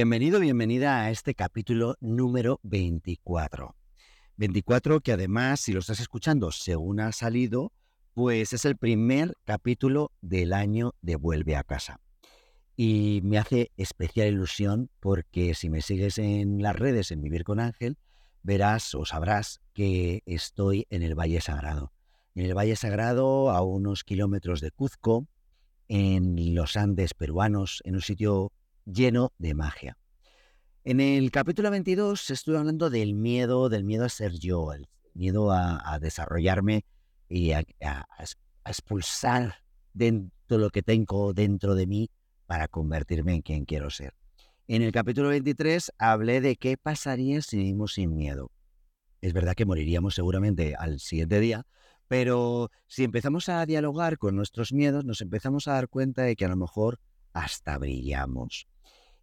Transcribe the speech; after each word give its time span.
Bienvenido, 0.00 0.40
bienvenida 0.40 1.02
a 1.02 1.10
este 1.10 1.34
capítulo 1.34 1.94
número 2.00 2.58
24. 2.62 3.76
24 4.38 5.00
que 5.00 5.12
además, 5.12 5.60
si 5.60 5.74
lo 5.74 5.80
estás 5.80 6.00
escuchando 6.00 6.52
según 6.52 7.00
ha 7.00 7.12
salido, 7.12 7.74
pues 8.14 8.54
es 8.54 8.64
el 8.64 8.78
primer 8.78 9.36
capítulo 9.44 10.10
del 10.22 10.54
año 10.54 10.94
de 11.02 11.16
Vuelve 11.16 11.54
a 11.54 11.64
casa. 11.64 12.00
Y 12.78 13.20
me 13.24 13.36
hace 13.36 13.72
especial 13.76 14.28
ilusión 14.28 14.88
porque 15.00 15.54
si 15.54 15.68
me 15.68 15.82
sigues 15.82 16.16
en 16.16 16.62
las 16.62 16.76
redes 16.76 17.10
en 17.10 17.20
Vivir 17.20 17.44
con 17.44 17.60
Ángel, 17.60 17.98
verás 18.42 18.94
o 18.94 19.04
sabrás 19.04 19.60
que 19.74 20.22
estoy 20.24 20.86
en 20.88 21.02
el 21.02 21.14
Valle 21.14 21.42
Sagrado. 21.42 21.92
En 22.34 22.46
el 22.46 22.56
Valle 22.56 22.76
Sagrado, 22.76 23.50
a 23.50 23.60
unos 23.60 24.02
kilómetros 24.04 24.62
de 24.62 24.70
Cuzco, 24.70 25.26
en 25.88 26.54
los 26.54 26.78
Andes 26.78 27.12
peruanos, 27.12 27.82
en 27.84 27.96
un 27.96 28.00
sitio 28.00 28.50
lleno 28.84 29.32
de 29.38 29.54
magia. 29.54 29.96
En 30.84 31.00
el 31.00 31.30
capítulo 31.30 31.70
22 31.70 32.30
estuve 32.30 32.58
hablando 32.58 32.88
del 32.90 33.14
miedo, 33.14 33.68
del 33.68 33.84
miedo 33.84 34.04
a 34.04 34.08
ser 34.08 34.32
yo, 34.38 34.72
el 34.72 34.88
miedo 35.14 35.52
a, 35.52 35.98
desarrollarme 36.00 36.84
y 37.28 37.52
a, 37.52 37.64
expulsar 38.64 39.56
dentro 39.92 40.58
lo 40.58 40.70
que 40.70 40.82
tengo 40.82 41.32
dentro 41.32 41.74
de 41.74 41.86
mí 41.86 42.10
para 42.46 42.66
convertirme 42.66 43.34
en 43.34 43.42
quien 43.42 43.64
quiero 43.64 43.90
ser. 43.90 44.14
En 44.68 44.82
el 44.82 44.92
capítulo 44.92 45.28
23 45.28 45.92
hablé 45.98 46.40
de 46.40 46.56
qué 46.56 46.76
pasaría 46.76 47.42
si 47.42 47.58
vivimos 47.58 47.94
sin 47.94 48.16
miedo. 48.16 48.50
Es 49.20 49.32
verdad 49.32 49.54
que 49.54 49.66
moriríamos 49.66 50.14
seguramente 50.14 50.74
al 50.76 50.98
siguiente 51.00 51.40
día, 51.40 51.66
pero 52.08 52.70
si 52.86 53.04
empezamos 53.04 53.48
a 53.48 53.64
dialogar 53.66 54.16
con 54.16 54.34
nuestros 54.34 54.72
miedos, 54.72 55.04
nos 55.04 55.20
empezamos 55.20 55.68
a 55.68 55.72
dar 55.74 55.88
cuenta 55.88 56.22
de 56.22 56.36
que 56.36 56.44
a 56.44 56.48
lo 56.48 56.56
mejor 56.56 56.98
hasta 57.32 57.78
brillamos. 57.78 58.66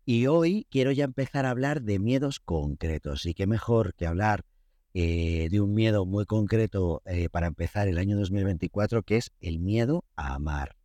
Y 0.05 0.27
hoy 0.27 0.65
quiero 0.69 0.93
ya 0.93 1.03
empezar 1.03 1.45
a 1.45 1.49
hablar 1.49 1.81
de 1.81 1.99
miedos 1.99 2.39
concretos. 2.39 3.25
Y 3.25 3.33
qué 3.33 3.45
mejor 3.45 3.93
que 3.93 4.07
hablar 4.07 4.45
eh, 4.93 5.49
de 5.51 5.59
un 5.59 5.73
miedo 5.73 6.05
muy 6.05 6.25
concreto 6.25 7.01
eh, 7.05 7.27
para 7.29 7.47
empezar 7.47 7.89
el 7.89 7.97
año 7.97 8.17
2024, 8.17 9.03
que 9.03 9.17
es 9.17 9.31
el 9.41 9.59
miedo 9.59 10.05
a 10.15 10.33
amar. 10.33 10.77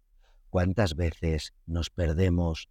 ¿Cuántas 0.50 0.96
veces 0.96 1.54
nos 1.66 1.88
perdemos 1.88 2.68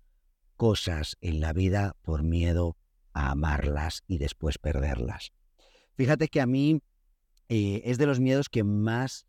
cosas 0.58 1.16
en 1.22 1.40
la 1.40 1.54
vida 1.54 1.96
por 2.02 2.22
miedo 2.22 2.76
a 3.14 3.32
amarlas 3.32 4.04
y 4.06 4.18
después 4.18 4.58
perderlas? 4.58 5.32
Fíjate 5.96 6.28
que 6.28 6.42
a 6.42 6.46
mí 6.48 6.82
eh, 7.48 7.82
es 7.86 7.98
de 7.98 8.08
los 8.08 8.20
miedos 8.20 8.50
que 8.50 8.66
más 8.66 9.26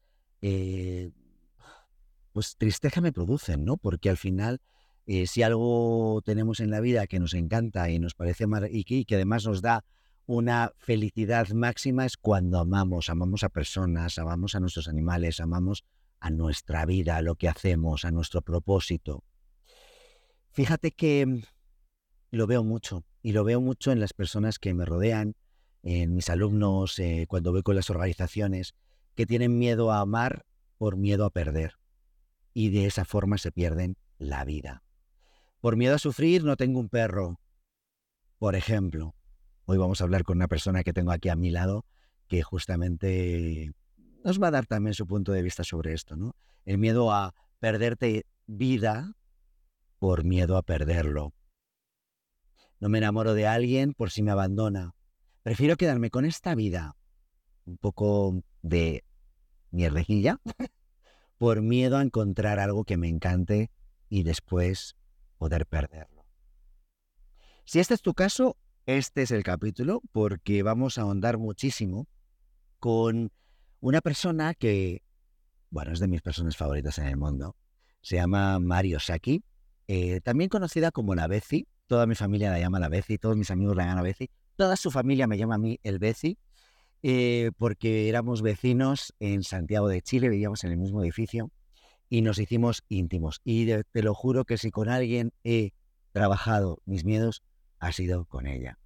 pues 2.32 2.56
tristeza 2.56 3.00
me 3.00 3.12
producen, 3.12 3.64
¿no? 3.64 3.76
Porque 3.76 4.10
al 4.10 4.16
final 4.16 4.60
eh, 5.06 5.26
si 5.26 5.42
algo 5.42 6.20
tenemos 6.24 6.60
en 6.60 6.70
la 6.70 6.80
vida 6.80 7.06
que 7.06 7.18
nos 7.18 7.34
encanta 7.34 7.90
y 7.90 7.98
nos 7.98 8.14
parece 8.14 8.46
que, 8.46 8.94
y 8.94 9.04
que 9.04 9.14
además 9.14 9.46
nos 9.46 9.62
da 9.62 9.84
una 10.26 10.72
felicidad 10.78 11.48
máxima 11.48 12.06
es 12.06 12.16
cuando 12.16 12.58
amamos, 12.58 13.10
amamos 13.10 13.42
a 13.42 13.48
personas, 13.48 14.18
amamos 14.18 14.54
a 14.54 14.60
nuestros 14.60 14.88
animales, 14.88 15.40
amamos 15.40 15.84
a 16.20 16.30
nuestra 16.30 16.86
vida, 16.86 17.16
a 17.16 17.22
lo 17.22 17.34
que 17.34 17.48
hacemos, 17.48 18.04
a 18.04 18.12
nuestro 18.12 18.42
propósito. 18.42 19.24
Fíjate 20.52 20.92
que 20.92 21.26
mm, 21.26 21.42
lo 22.30 22.46
veo 22.46 22.62
mucho 22.62 23.04
y 23.22 23.32
lo 23.32 23.42
veo 23.44 23.60
mucho 23.60 23.90
en 23.90 24.00
las 24.00 24.12
personas 24.12 24.58
que 24.58 24.74
me 24.74 24.84
rodean, 24.84 25.34
en 25.82 26.14
mis 26.14 26.30
alumnos, 26.30 26.98
eh, 27.00 27.26
cuando 27.28 27.50
voy 27.50 27.62
con 27.62 27.74
las 27.74 27.90
organizaciones, 27.90 28.74
que 29.16 29.26
tienen 29.26 29.58
miedo 29.58 29.90
a 29.90 30.00
amar 30.00 30.46
por 30.78 30.96
miedo 30.96 31.24
a 31.24 31.30
perder 31.30 31.74
y 32.54 32.70
de 32.70 32.86
esa 32.86 33.04
forma 33.04 33.38
se 33.38 33.50
pierden 33.50 33.96
la 34.18 34.44
vida. 34.44 34.82
Por 35.62 35.76
miedo 35.76 35.94
a 35.94 35.98
sufrir 35.98 36.42
no 36.42 36.56
tengo 36.56 36.80
un 36.80 36.88
perro. 36.88 37.38
Por 38.38 38.56
ejemplo, 38.56 39.14
hoy 39.64 39.78
vamos 39.78 40.00
a 40.00 40.04
hablar 40.04 40.24
con 40.24 40.38
una 40.38 40.48
persona 40.48 40.82
que 40.82 40.92
tengo 40.92 41.12
aquí 41.12 41.28
a 41.28 41.36
mi 41.36 41.50
lado 41.50 41.86
que 42.26 42.42
justamente 42.42 43.70
nos 44.24 44.42
va 44.42 44.48
a 44.48 44.50
dar 44.50 44.66
también 44.66 44.94
su 44.94 45.06
punto 45.06 45.30
de 45.30 45.40
vista 45.40 45.62
sobre 45.62 45.92
esto, 45.92 46.16
¿no? 46.16 46.34
El 46.64 46.78
miedo 46.78 47.12
a 47.12 47.36
perderte 47.60 48.26
vida 48.48 49.14
por 50.00 50.24
miedo 50.24 50.56
a 50.56 50.62
perderlo. 50.62 51.32
No 52.80 52.88
me 52.88 52.98
enamoro 52.98 53.32
de 53.32 53.46
alguien 53.46 53.94
por 53.94 54.10
si 54.10 54.24
me 54.24 54.32
abandona. 54.32 54.96
Prefiero 55.44 55.76
quedarme 55.76 56.10
con 56.10 56.24
esta 56.24 56.56
vida 56.56 56.96
un 57.66 57.78
poco 57.78 58.42
de 58.62 59.04
mierdejilla 59.70 60.40
por 61.38 61.62
miedo 61.62 61.98
a 61.98 62.02
encontrar 62.02 62.58
algo 62.58 62.82
que 62.82 62.96
me 62.96 63.08
encante 63.08 63.70
y 64.08 64.24
después 64.24 64.96
poder 65.42 65.66
perderlo. 65.66 66.24
Si 67.64 67.80
este 67.80 67.94
es 67.94 68.00
tu 68.00 68.14
caso, 68.14 68.56
este 68.86 69.22
es 69.22 69.32
el 69.32 69.42
capítulo 69.42 70.00
porque 70.12 70.62
vamos 70.62 70.98
a 70.98 71.00
ahondar 71.00 71.36
muchísimo 71.36 72.06
con 72.78 73.32
una 73.80 74.00
persona 74.00 74.54
que, 74.54 75.02
bueno, 75.68 75.90
es 75.90 75.98
de 75.98 76.06
mis 76.06 76.22
personas 76.22 76.56
favoritas 76.56 76.96
en 76.98 77.08
el 77.08 77.16
mundo. 77.16 77.56
Se 78.02 78.14
llama 78.14 78.60
Mario 78.60 79.00
Saki, 79.00 79.42
eh, 79.88 80.20
también 80.20 80.48
conocida 80.48 80.92
como 80.92 81.16
la 81.16 81.26
Bezi. 81.26 81.66
Toda 81.88 82.06
mi 82.06 82.14
familia 82.14 82.52
la 82.52 82.60
llama 82.60 82.78
la 82.78 82.88
Bezi, 82.88 83.18
todos 83.18 83.36
mis 83.36 83.50
amigos 83.50 83.74
la 83.74 83.82
llaman 83.82 83.96
la 83.96 84.02
Bezi. 84.02 84.30
Toda 84.54 84.76
su 84.76 84.92
familia 84.92 85.26
me 85.26 85.38
llama 85.38 85.56
a 85.56 85.58
mí 85.58 85.80
el 85.82 85.98
Bezi, 85.98 86.38
eh, 87.02 87.50
porque 87.58 88.08
éramos 88.08 88.42
vecinos 88.42 89.12
en 89.18 89.42
Santiago 89.42 89.88
de 89.88 90.02
Chile, 90.02 90.28
vivíamos 90.28 90.62
en 90.62 90.70
el 90.70 90.78
mismo 90.78 91.02
edificio 91.02 91.50
y 92.12 92.20
nos 92.20 92.38
hicimos 92.38 92.84
íntimos. 92.90 93.40
Y 93.42 93.64
te 93.64 94.02
lo 94.02 94.12
juro 94.12 94.44
que 94.44 94.58
si 94.58 94.70
con 94.70 94.90
alguien 94.90 95.32
he 95.44 95.72
trabajado 96.12 96.82
mis 96.84 97.06
miedos, 97.06 97.42
ha 97.78 97.90
sido 97.90 98.26
con 98.26 98.46
ella. 98.46 98.78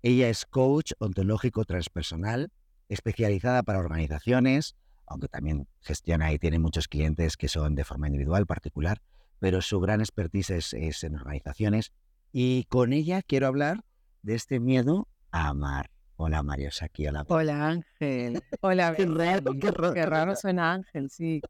Ella 0.00 0.30
es 0.30 0.46
coach 0.46 0.92
ontológico 0.98 1.66
transpersonal, 1.66 2.50
especializada 2.88 3.62
para 3.62 3.78
organizaciones, 3.78 4.74
aunque 5.06 5.28
también 5.28 5.68
gestiona 5.82 6.32
y 6.32 6.38
tiene 6.38 6.58
muchos 6.58 6.88
clientes 6.88 7.36
que 7.36 7.48
son 7.48 7.74
de 7.74 7.84
forma 7.84 8.06
individual, 8.06 8.46
particular, 8.46 9.02
pero 9.38 9.60
su 9.60 9.78
gran 9.78 10.00
expertise 10.00 10.72
es, 10.72 11.04
en 11.04 11.16
organizaciones. 11.16 11.92
Y 12.32 12.64
con 12.70 12.94
ella 12.94 13.20
quiero 13.20 13.48
hablar 13.48 13.84
de 14.22 14.34
este 14.34 14.60
miedo 14.60 15.08
a 15.30 15.48
amar. 15.48 15.90
Hola 16.16 16.42
Mario 16.42 16.70
Saki, 16.70 17.06
hola. 17.06 17.26
Hola 17.28 17.68
Ángel. 17.68 18.42
Hola. 18.62 18.94
qué 18.96 19.04
raro, 19.04 19.52
qué 19.60 19.70
raro. 19.70 19.92
Qué 19.92 20.06
raro 20.06 20.36
suena 20.36 20.72
Ángel, 20.72 21.10
sí 21.10 21.42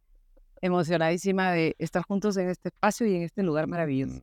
emocionadísima 0.62 1.52
de 1.52 1.76
estar 1.78 2.02
juntos 2.02 2.36
en 2.38 2.48
este 2.48 2.68
espacio 2.68 3.06
y 3.06 3.16
en 3.16 3.22
este 3.22 3.42
lugar 3.42 3.66
maravilloso. 3.66 4.14
Mm, 4.14 4.22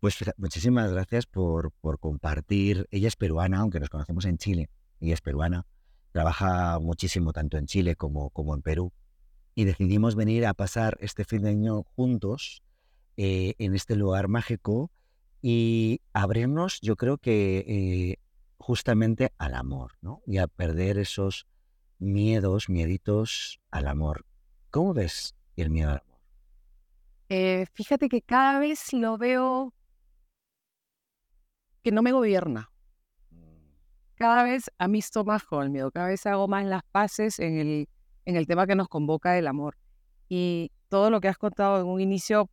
pues 0.00 0.16
muchísimas 0.36 0.92
gracias 0.92 1.26
por, 1.26 1.72
por 1.72 1.98
compartir. 1.98 2.86
Ella 2.90 3.08
es 3.08 3.16
peruana, 3.16 3.58
aunque 3.58 3.80
nos 3.80 3.88
conocemos 3.88 4.24
en 4.26 4.38
Chile. 4.38 4.70
Ella 5.00 5.14
es 5.14 5.20
peruana. 5.20 5.66
Trabaja 6.12 6.78
muchísimo 6.78 7.32
tanto 7.32 7.58
en 7.58 7.66
Chile 7.66 7.96
como, 7.96 8.30
como 8.30 8.54
en 8.54 8.62
Perú. 8.62 8.92
Y 9.54 9.64
decidimos 9.64 10.14
venir 10.14 10.46
a 10.46 10.54
pasar 10.54 10.96
este 11.00 11.24
fin 11.24 11.42
de 11.42 11.50
año 11.50 11.82
juntos 11.82 12.62
eh, 13.16 13.54
en 13.58 13.74
este 13.74 13.96
lugar 13.96 14.28
mágico 14.28 14.92
y 15.42 16.00
abrirnos, 16.12 16.80
yo 16.80 16.96
creo 16.96 17.18
que 17.18 17.64
eh, 17.66 18.16
justamente 18.58 19.32
al 19.38 19.54
amor, 19.54 19.92
¿no? 20.00 20.22
Y 20.26 20.38
a 20.38 20.46
perder 20.46 20.98
esos 20.98 21.46
miedos, 21.98 22.68
mieditos 22.68 23.60
al 23.70 23.88
amor. 23.88 24.24
¿Cómo 24.70 24.94
ves 24.94 25.34
el 25.62 25.70
miedo 25.70 25.90
al 25.90 25.98
amor? 25.98 26.18
Eh, 27.28 27.66
fíjate 27.74 28.08
que 28.08 28.22
cada 28.22 28.58
vez 28.58 28.92
lo 28.92 29.18
veo 29.18 29.74
que 31.82 31.92
no 31.92 32.02
me 32.02 32.12
gobierna. 32.12 32.70
Mm. 33.30 33.36
Cada 34.14 34.42
vez 34.42 34.70
a 34.78 34.88
mí 34.88 35.00
más 35.24 35.44
con 35.44 35.64
el 35.64 35.70
miedo, 35.70 35.90
cada 35.90 36.08
vez 36.08 36.24
hago 36.26 36.48
más 36.48 36.64
las 36.64 36.82
paces 36.90 37.38
en 37.38 37.58
el, 37.58 37.88
en 38.24 38.36
el 38.36 38.46
tema 38.46 38.66
que 38.66 38.74
nos 38.74 38.88
convoca 38.88 39.38
el 39.38 39.46
amor. 39.46 39.76
Y 40.28 40.70
todo 40.88 41.10
lo 41.10 41.20
que 41.20 41.28
has 41.28 41.38
contado 41.38 41.80
en 41.80 41.86
un 41.86 42.00
inicio 42.00 42.50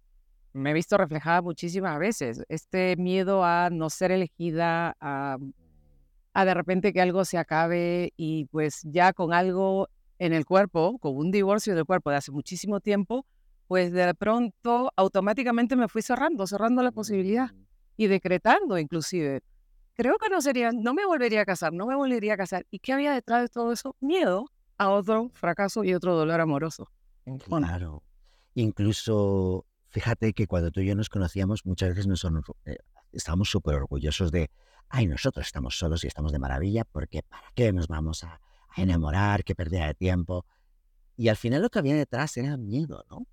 me 0.53 0.71
he 0.71 0.73
visto 0.73 0.97
reflejada 0.97 1.41
muchísimas 1.41 1.99
veces. 1.99 2.43
Este 2.47 2.95
miedo 2.97 3.43
a 3.43 3.69
no 3.69 3.89
ser 3.89 4.11
elegida, 4.11 4.95
a, 5.01 5.37
a 6.33 6.45
de 6.45 6.53
repente 6.53 6.93
que 6.93 7.01
algo 7.01 7.25
se 7.25 7.37
acabe 7.37 8.13
y 8.15 8.45
pues 8.45 8.81
ya 8.83 9.11
con 9.13 9.33
algo 9.33 9.89
en 10.19 10.33
el 10.33 10.45
cuerpo, 10.45 10.97
con 10.99 11.15
un 11.17 11.31
divorcio 11.31 11.75
del 11.75 11.85
cuerpo 11.85 12.09
de 12.09 12.17
hace 12.17 12.31
muchísimo 12.31 12.79
tiempo, 12.79 13.25
pues 13.67 13.91
de 13.91 14.13
pronto 14.13 14.91
automáticamente 14.95 15.75
me 15.75 15.87
fui 15.87 16.01
cerrando, 16.01 16.45
cerrando 16.47 16.83
la 16.83 16.91
posibilidad 16.91 17.51
mm. 17.51 17.65
y 17.97 18.07
decretando 18.07 18.77
inclusive 18.77 19.41
creo 19.95 20.17
que 20.17 20.29
no 20.29 20.41
sería, 20.41 20.71
no 20.71 20.93
me 20.93 21.05
volvería 21.05 21.41
a 21.41 21.45
casar, 21.45 21.73
no 21.73 21.87
me 21.87 21.95
volvería 21.95 22.33
a 22.33 22.37
casar. 22.37 22.65
¿Y 22.69 22.79
qué 22.79 22.93
había 22.93 23.13
detrás 23.13 23.41
de 23.41 23.49
todo 23.49 23.71
eso? 23.71 23.95
Miedo 23.99 24.51
a 24.77 24.89
otro 24.89 25.31
fracaso 25.33 25.83
y 25.83 25.93
otro 25.93 26.15
dolor 26.15 26.41
amoroso. 26.41 26.91
Claro. 27.47 28.03
Incluso, 28.53 29.65
fíjate 29.89 30.33
que 30.33 30.47
cuando 30.47 30.71
tú 30.71 30.81
y 30.81 30.87
yo 30.87 30.95
nos 30.95 31.09
conocíamos, 31.09 31.65
muchas 31.65 31.89
veces 31.89 32.07
nos, 32.07 32.23
eh, 32.65 32.77
estábamos 33.11 33.49
súper 33.49 33.75
orgullosos 33.75 34.31
de, 34.31 34.51
ay, 34.89 35.07
nosotros 35.07 35.45
estamos 35.45 35.77
solos 35.77 36.03
y 36.03 36.07
estamos 36.07 36.31
de 36.31 36.39
maravilla, 36.39 36.83
porque 36.85 37.23
¿para 37.23 37.47
qué 37.55 37.73
nos 37.73 37.87
vamos 37.87 38.23
a 38.23 38.39
enamorar? 38.81 39.43
¿Qué 39.43 39.55
pérdida 39.55 39.87
de 39.87 39.93
tiempo? 39.93 40.45
Y 41.17 41.29
al 41.29 41.37
final 41.37 41.61
lo 41.61 41.69
que 41.69 41.79
había 41.79 41.95
detrás 41.95 42.35
era 42.37 42.57
miedo, 42.57 43.03
¿no? 43.09 43.25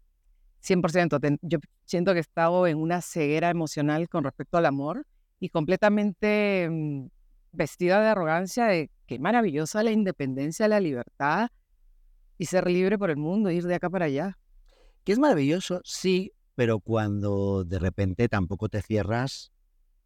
100%. 0.63 1.39
Yo 1.43 1.59
siento 1.85 2.13
que 2.13 2.19
he 2.19 2.21
estado 2.21 2.67
en 2.67 2.79
una 2.79 3.03
ceguera 3.03 3.51
emocional 3.51 4.09
con 4.09 4.25
respecto 4.25 4.59
al 4.59 4.67
amor 4.67 5.05
y 5.41 5.49
completamente 5.49 6.69
mm, 6.71 7.07
vestida 7.53 8.01
de 8.01 8.09
arrogancia 8.09 8.67
de 8.67 8.91
qué 9.07 9.19
maravillosa 9.19 9.83
la 9.83 9.91
independencia, 9.91 10.69
la 10.69 10.79
libertad 10.79 11.49
y 12.39 12.47
ser 12.47 12.69
libre 12.71 12.97
por 12.97 13.11
el 13.11 13.17
mundo, 13.17 13.51
ir 13.51 13.65
de 13.65 13.75
acá 13.75 13.91
para 13.91 14.07
allá. 14.07 14.39
Que 15.05 15.13
es 15.13 15.19
maravilloso, 15.19 15.81
sí, 15.85 16.33
pero 16.55 16.79
cuando 16.79 17.65
de 17.65 17.81
repente 17.81 18.29
tampoco 18.29 18.69
te 18.69 18.83
cierras 18.83 19.51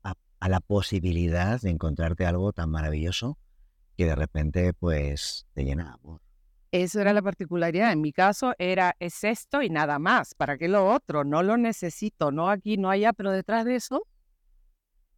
a, 0.03 0.15
a 0.41 0.49
la 0.49 0.61
posibilidad 0.61 1.61
de 1.61 1.71
encontrarte 1.71 2.25
algo 2.25 2.53
tan 2.53 2.71
maravilloso 2.71 3.38
que 3.97 4.07
de 4.07 4.15
repente 4.15 4.73
pues 4.75 5.47
te 5.55 5.65
llena 5.65 5.85
de 5.85 5.91
amor. 5.91 6.21
Eso 6.73 7.01
era 7.01 7.13
la 7.13 7.23
particularidad. 7.23 7.93
En 7.93 8.01
mi 8.01 8.13
caso 8.13 8.55
era, 8.59 8.97
es 9.01 9.25
esto 9.25 9.63
y 9.63 9.71
nada 9.71 9.99
más. 9.99 10.35
¿Para 10.35 10.59
qué 10.59 10.69
lo 10.69 10.93
otro? 10.93 11.25
No 11.25 11.43
lo 11.43 11.57
necesito, 11.57 12.33
no 12.33 12.51
aquí, 12.51 12.77
no 12.77 12.91
allá, 12.91 13.13
pero 13.13 13.31
detrás 13.31 13.65
de 13.65 13.77
eso, 13.77 14.07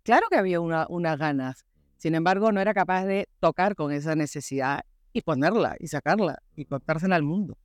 claro 0.03 0.29
que 0.31 0.37
había 0.37 0.61
una, 0.61 0.87
unas 0.89 1.19
ganas. 1.19 1.65
Sin 1.97 2.15
embargo, 2.15 2.53
no 2.53 2.61
era 2.61 2.75
capaz 2.75 3.05
de 3.07 3.29
tocar 3.41 3.75
con 3.75 3.93
esa 3.93 4.15
necesidad 4.15 4.85
y 5.13 5.23
ponerla 5.23 5.75
y 5.81 5.89
sacarla 5.89 6.39
y 6.55 6.67
contársela 6.67 7.17
al 7.17 7.25
mundo. 7.25 7.59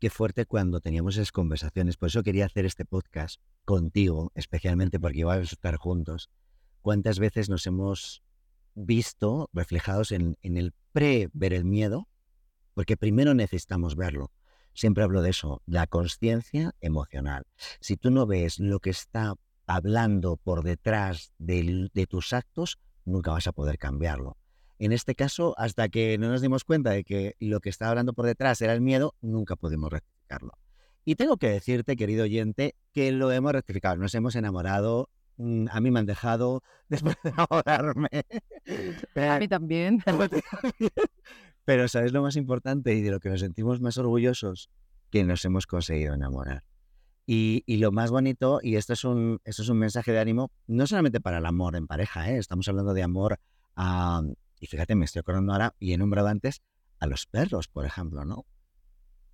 Qué 0.00 0.10
fuerte 0.10 0.46
cuando 0.46 0.80
teníamos 0.80 1.16
esas 1.16 1.32
conversaciones. 1.32 1.96
Por 1.96 2.08
eso 2.08 2.22
quería 2.22 2.46
hacer 2.46 2.64
este 2.64 2.84
podcast 2.84 3.40
contigo, 3.64 4.32
especialmente 4.34 4.98
porque 4.98 5.18
íbamos 5.18 5.52
a 5.52 5.54
estar 5.54 5.76
juntos. 5.76 6.30
¿Cuántas 6.82 7.18
veces 7.18 7.48
nos 7.48 7.66
hemos 7.66 8.22
visto 8.86 9.48
reflejados 9.52 10.12
en, 10.12 10.36
en 10.42 10.56
el 10.56 10.72
pre-ver 10.92 11.52
el 11.52 11.64
miedo 11.64 12.08
porque 12.78 12.96
primero 12.96 13.34
necesitamos 13.34 13.96
verlo. 13.96 14.30
Siempre 14.72 15.02
hablo 15.02 15.20
de 15.20 15.30
eso, 15.30 15.60
la 15.66 15.88
conciencia 15.88 16.76
emocional. 16.80 17.42
Si 17.80 17.96
tú 17.96 18.12
no 18.12 18.24
ves 18.24 18.60
lo 18.60 18.78
que 18.78 18.90
está 18.90 19.34
hablando 19.66 20.36
por 20.36 20.62
detrás 20.62 21.32
de, 21.38 22.06
tus 22.08 22.32
actos, 22.32 22.78
nunca 23.04 23.32
vas 23.32 23.48
a 23.48 23.52
poder 23.52 23.78
cambiarlo. 23.78 24.36
En 24.78 24.92
este 24.92 25.16
caso, 25.16 25.54
hasta 25.58 25.88
que 25.88 26.18
no 26.18 26.28
nos 26.28 26.40
dimos 26.40 26.62
cuenta 26.62 26.90
de 26.90 27.02
que 27.02 27.34
lo 27.40 27.58
que 27.58 27.68
estaba 27.68 27.90
hablando 27.90 28.12
por 28.12 28.26
detrás 28.26 28.62
era 28.62 28.74
el 28.74 28.80
miedo, 28.80 29.16
nunca 29.20 29.56
pudimos 29.56 29.90
rectificarlo. 29.90 30.52
Y 31.04 31.16
tengo 31.16 31.36
que 31.36 31.48
decirte, 31.48 31.96
querido 31.96 32.22
oyente, 32.22 32.76
que 32.92 33.10
lo 33.10 33.32
hemos 33.32 33.50
rectificado. 33.50 33.96
Nos 33.96 34.14
hemos 34.14 34.36
enamorado. 34.36 35.10
Mm, 35.38 35.66
a 35.70 35.80
mí 35.80 35.90
me 35.90 36.00
han 36.00 36.06
dejado 36.06 36.62
después 36.88 37.16
de 37.22 37.30
enamorarme. 37.30 38.08
A 39.16 39.38
mí 39.38 39.48
también. 39.48 40.02
Pero 41.64 41.88
¿sabes 41.88 42.12
lo 42.12 42.22
más 42.22 42.36
importante 42.36 42.94
y 42.94 43.02
de 43.02 43.10
lo 43.10 43.20
que 43.20 43.30
nos 43.30 43.40
sentimos 43.40 43.80
más 43.80 43.98
orgullosos? 43.98 44.70
Que 45.10 45.24
nos 45.24 45.44
hemos 45.44 45.66
conseguido 45.66 46.14
enamorar. 46.14 46.64
Y, 47.30 47.62
lo 47.76 47.92
más 47.92 48.10
bonito, 48.10 48.58
y 48.62 48.76
esto 48.76 48.94
es, 48.94 49.04
un, 49.04 49.38
esto 49.44 49.60
es 49.60 49.68
un 49.68 49.78
mensaje 49.78 50.12
de 50.12 50.18
ánimo, 50.18 50.50
no 50.66 50.86
solamente 50.86 51.20
para 51.20 51.38
el 51.38 51.44
amor 51.44 51.76
en 51.76 51.86
pareja, 51.86 52.30
¿eh? 52.30 52.38
estamos 52.38 52.66
hablando 52.68 52.94
de 52.94 53.02
amor 53.02 53.38
a, 53.76 54.22
y 54.58 54.66
fíjate, 54.66 54.94
me 54.94 55.04
estoy 55.04 55.20
acordando 55.20 55.52
ahora, 55.52 55.74
y 55.78 55.92
he 55.92 55.98
nombrado 55.98 56.28
antes, 56.28 56.62
a 57.00 57.06
los 57.06 57.26
perros, 57.26 57.68
por 57.68 57.84
ejemplo, 57.84 58.24
¿no? 58.24 58.46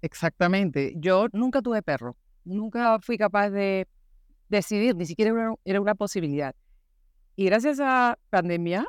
Exactamente. 0.02 0.94
Yo 0.96 1.28
nunca 1.32 1.62
tuve 1.62 1.82
perro, 1.82 2.16
nunca 2.44 2.98
fui 2.98 3.16
capaz 3.16 3.50
de 3.50 3.86
decidir, 4.48 4.96
ni 4.96 5.06
siquiera 5.06 5.30
era, 5.30 5.54
era 5.64 5.80
una 5.80 5.94
posibilidad. 5.94 6.54
Y 7.36 7.46
gracias 7.46 7.80
a 7.80 8.18
pandemia, 8.30 8.86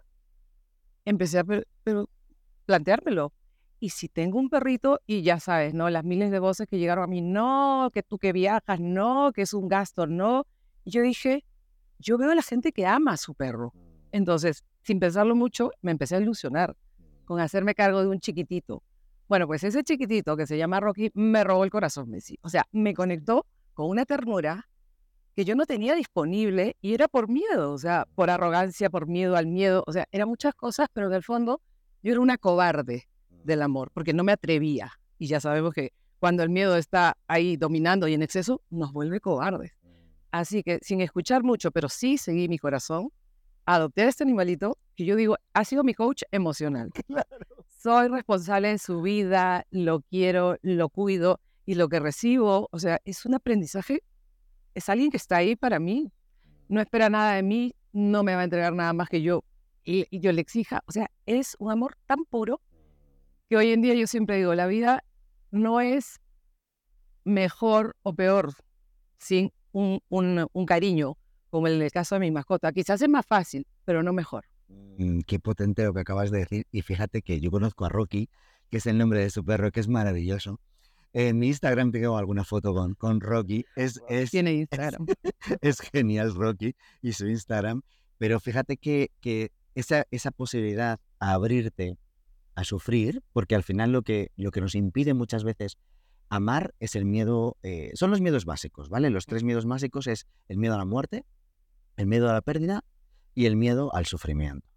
empecé 1.06 1.40
a, 1.40 1.44
pero 1.84 2.10
planteármelo. 2.66 3.34
Y 3.80 3.90
si 3.90 4.08
tengo 4.08 4.40
un 4.40 4.50
perrito 4.50 5.00
y 5.06 5.22
ya 5.22 5.40
sabes, 5.40 5.74
¿no? 5.74 5.90
Las 5.90 6.04
miles 6.04 6.32
de 6.32 6.40
voces 6.40 6.68
que 6.68 6.78
llegaron 6.78 7.04
a 7.04 7.08
mí, 7.08 7.22
no, 7.22 7.90
que 7.94 8.04
tú 8.04 8.18
que 8.18 8.34
viajas, 8.34 8.80
no, 8.80 9.32
que 9.34 9.44
es 9.44 9.54
un 9.54 9.68
gasto, 9.68 10.08
no. 10.08 10.46
Y 10.84 10.92
yo 10.92 11.02
dije, 11.02 11.44
yo 12.00 12.18
veo 12.18 12.32
a 12.32 12.36
la 12.36 12.42
gente 12.42 12.72
que 12.72 12.86
ama 12.86 13.14
a 13.14 13.18
su 13.18 13.36
perro. 13.36 13.74
Mm. 13.74 13.80
Entonces, 14.14 14.64
sin 14.82 15.00
pensarlo 15.00 15.36
mucho, 15.36 15.72
me 15.82 15.92
empecé 15.92 16.16
a 16.16 16.20
ilusionar 16.20 16.76
con 17.26 17.40
hacerme 17.40 17.76
cargo 17.76 18.02
de 18.02 18.08
un 18.08 18.20
chiquitito. 18.20 18.84
Bueno, 19.28 19.48
pues 19.48 19.64
ese 19.64 19.84
chiquitito 19.84 20.38
que 20.38 20.46
se 20.46 20.58
llama 20.58 20.80
Rocky 20.80 21.12
me 21.16 21.44
robó 21.44 21.64
el 21.64 21.72
corazón, 21.72 22.10
Messi. 22.12 22.38
O 22.44 22.50
sea, 22.50 22.68
me 22.72 22.94
conectó 22.94 23.48
con 23.74 23.90
una 23.90 24.06
ternura 24.06 24.70
que 25.36 25.44
yo 25.44 25.56
no 25.56 25.66
tenía 25.66 25.96
disponible 25.96 26.78
y 26.82 26.94
era 26.94 27.08
por 27.08 27.28
miedo, 27.28 27.74
o 27.74 27.78
sea, 27.78 28.08
por 28.16 28.30
arrogancia, 28.30 28.90
por 28.90 29.06
miedo 29.06 29.36
al 29.36 29.48
miedo, 29.48 29.84
o 29.86 29.92
sea, 29.92 30.08
eran 30.12 30.30
muchas 30.30 30.56
cosas, 30.56 30.88
pero 30.94 31.08
en 31.08 31.14
el 31.14 31.24
fondo 31.24 31.62
yo 32.02 32.14
era 32.14 32.22
una 32.22 32.38
cobarde 32.38 33.10
del 33.30 33.62
amor, 33.62 33.92
porque 33.94 34.14
no 34.14 34.24
me 34.24 34.32
atrevía. 34.32 34.94
Y 35.20 35.28
ya 35.28 35.42
sabemos 35.42 35.74
que 35.74 35.92
cuando 36.20 36.42
el 36.42 36.50
miedo 36.50 36.78
está 36.78 37.18
ahí 37.28 37.58
dominando 37.58 38.08
y 38.08 38.14
en 38.14 38.24
exceso, 38.24 38.62
nos 38.70 38.94
vuelve 38.94 39.20
cobardes. 39.20 39.74
Mm. 39.84 39.88
Así 40.32 40.64
que 40.64 40.80
sin 40.82 41.02
escuchar 41.02 41.44
mucho, 41.44 41.70
pero 41.72 41.90
sí 41.90 42.18
seguí 42.18 42.48
mi 42.48 42.58
corazón, 42.58 43.10
adopté 43.66 44.04
a 44.04 44.08
este 44.08 44.24
animalito 44.24 44.78
que 44.96 45.06
yo 45.06 45.18
digo, 45.18 45.36
ha 45.54 45.66
sido 45.66 45.84
mi 45.84 45.94
coach 45.94 46.24
emocional. 46.32 46.92
Soy 47.68 48.08
responsable 48.08 48.70
de 48.70 48.78
su 48.78 49.02
vida, 49.02 49.66
lo 49.70 50.00
quiero, 50.00 50.58
lo 50.62 50.88
cuido 50.90 51.42
y 51.66 51.76
lo 51.76 51.90
que 51.90 52.00
recibo, 52.00 52.70
o 52.72 52.80
sea, 52.80 53.02
es 53.04 53.26
un 53.26 53.34
aprendizaje, 53.34 54.02
es 54.76 54.90
alguien 54.90 55.10
que 55.10 55.18
está 55.18 55.38
ahí 55.38 55.56
para 55.56 55.80
mí, 55.80 56.12
no 56.68 56.82
espera 56.82 57.10
nada 57.10 57.34
de 57.34 57.44
mí, 57.44 57.74
no 57.94 58.24
me 58.24 58.36
va 58.36 58.42
a 58.42 58.44
entregar 58.44 58.74
nada 58.74 58.94
más 58.94 59.10
que 59.10 59.22
yo 59.22 59.44
y, 59.86 60.20
yo 60.20 60.32
le 60.32 60.42
exija. 60.42 60.84
O 60.86 60.92
sea, 60.92 61.10
es 61.26 61.56
un 61.60 61.72
amor 61.72 61.96
tan 62.06 62.26
puro 62.26 62.62
que 63.50 63.58
hoy 63.58 63.72
en 63.72 63.82
día 63.82 63.94
yo 63.94 64.06
siempre 64.06 64.38
digo, 64.38 64.54
la 64.54 64.68
vida 64.68 65.04
no 65.52 65.80
es 65.80 66.20
mejor 67.24 67.96
o 68.04 68.14
peor 68.14 68.54
sin 69.18 69.52
un, 69.72 70.02
un, 70.10 70.66
cariño, 70.66 71.18
como 71.50 71.68
en 71.68 71.82
el 71.82 71.92
caso 71.92 72.16
de 72.16 72.20
mi 72.20 72.32
mascota. 72.32 72.72
Quizás 72.72 73.02
es 73.02 73.10
más 73.10 73.26
fácil, 73.26 73.66
pero 73.86 74.04
no 74.04 74.14
mejor. 74.14 74.46
Mm, 74.98 75.20
qué 75.22 75.40
potente 75.40 75.84
lo 75.84 75.94
que 75.94 76.02
acabas 76.02 76.32
de 76.32 76.40
decir. 76.40 76.68
Y 76.72 76.82
fíjate 76.82 77.22
que 77.22 77.40
yo 77.40 77.50
conozco 77.50 77.86
a 77.86 77.90
Rocky, 77.90 78.30
que 78.70 78.78
es 78.78 78.86
el 78.88 78.98
nombre 78.98 79.20
de 79.20 79.30
su 79.30 79.44
perro, 79.46 79.72
que 79.72 79.80
es 79.80 79.88
maravilloso. 79.88 80.60
En 81.18 81.40
mi 81.40 81.48
Instagram 81.48 81.94
tengo 81.94 82.18
alguna 82.18 82.44
foto 82.44 82.74
con, 82.74 82.94
con 82.94 83.22
Rocky. 83.22 83.66
Es, 83.78 84.02
es, 84.10 84.32
Tiene 84.32 84.54
Instagram. 84.68 85.06
Es, 85.62 85.80
genial 85.80 86.36
Rocky 86.36 86.76
y 87.02 87.14
su 87.14 87.30
Instagram. 87.30 87.84
Pero 88.18 88.42
fíjate 88.42 88.76
que, 88.76 89.12
que 89.22 89.54
esa, 89.76 90.06
esa 90.12 90.32
posibilidad 90.32 91.00
a 91.20 91.32
abrirte 91.32 91.98
a 92.54 92.66
sufrir, 92.66 93.24
porque 93.32 93.56
al 93.56 93.64
final 93.64 93.94
lo 93.94 94.02
que, 94.02 94.32
lo 94.36 94.52
que 94.52 94.60
nos 94.60 94.76
impide 94.76 95.14
muchas 95.14 95.46
veces 95.46 95.78
amar 96.28 96.76
es 96.82 96.98
el 96.98 97.06
miedo, 97.06 97.56
eh, 97.64 97.92
son 97.94 98.12
los 98.12 98.20
miedos 98.20 98.44
básicos, 98.44 98.90
¿vale? 98.90 99.10
Los 99.10 99.26
tres 99.26 99.46
miedos 99.46 99.66
básicos 99.66 100.08
es 100.08 100.28
el 100.50 100.58
miedo 100.58 100.76
a 100.76 100.78
la 100.78 100.86
muerte, 100.86 101.24
el 101.96 102.08
miedo 102.08 102.30
a 102.30 102.34
la 102.34 102.42
pérdida 102.42 102.84
y 103.34 103.46
el 103.46 103.56
miedo 103.56 103.96
al 103.96 104.06
sufrimiento. 104.06 104.68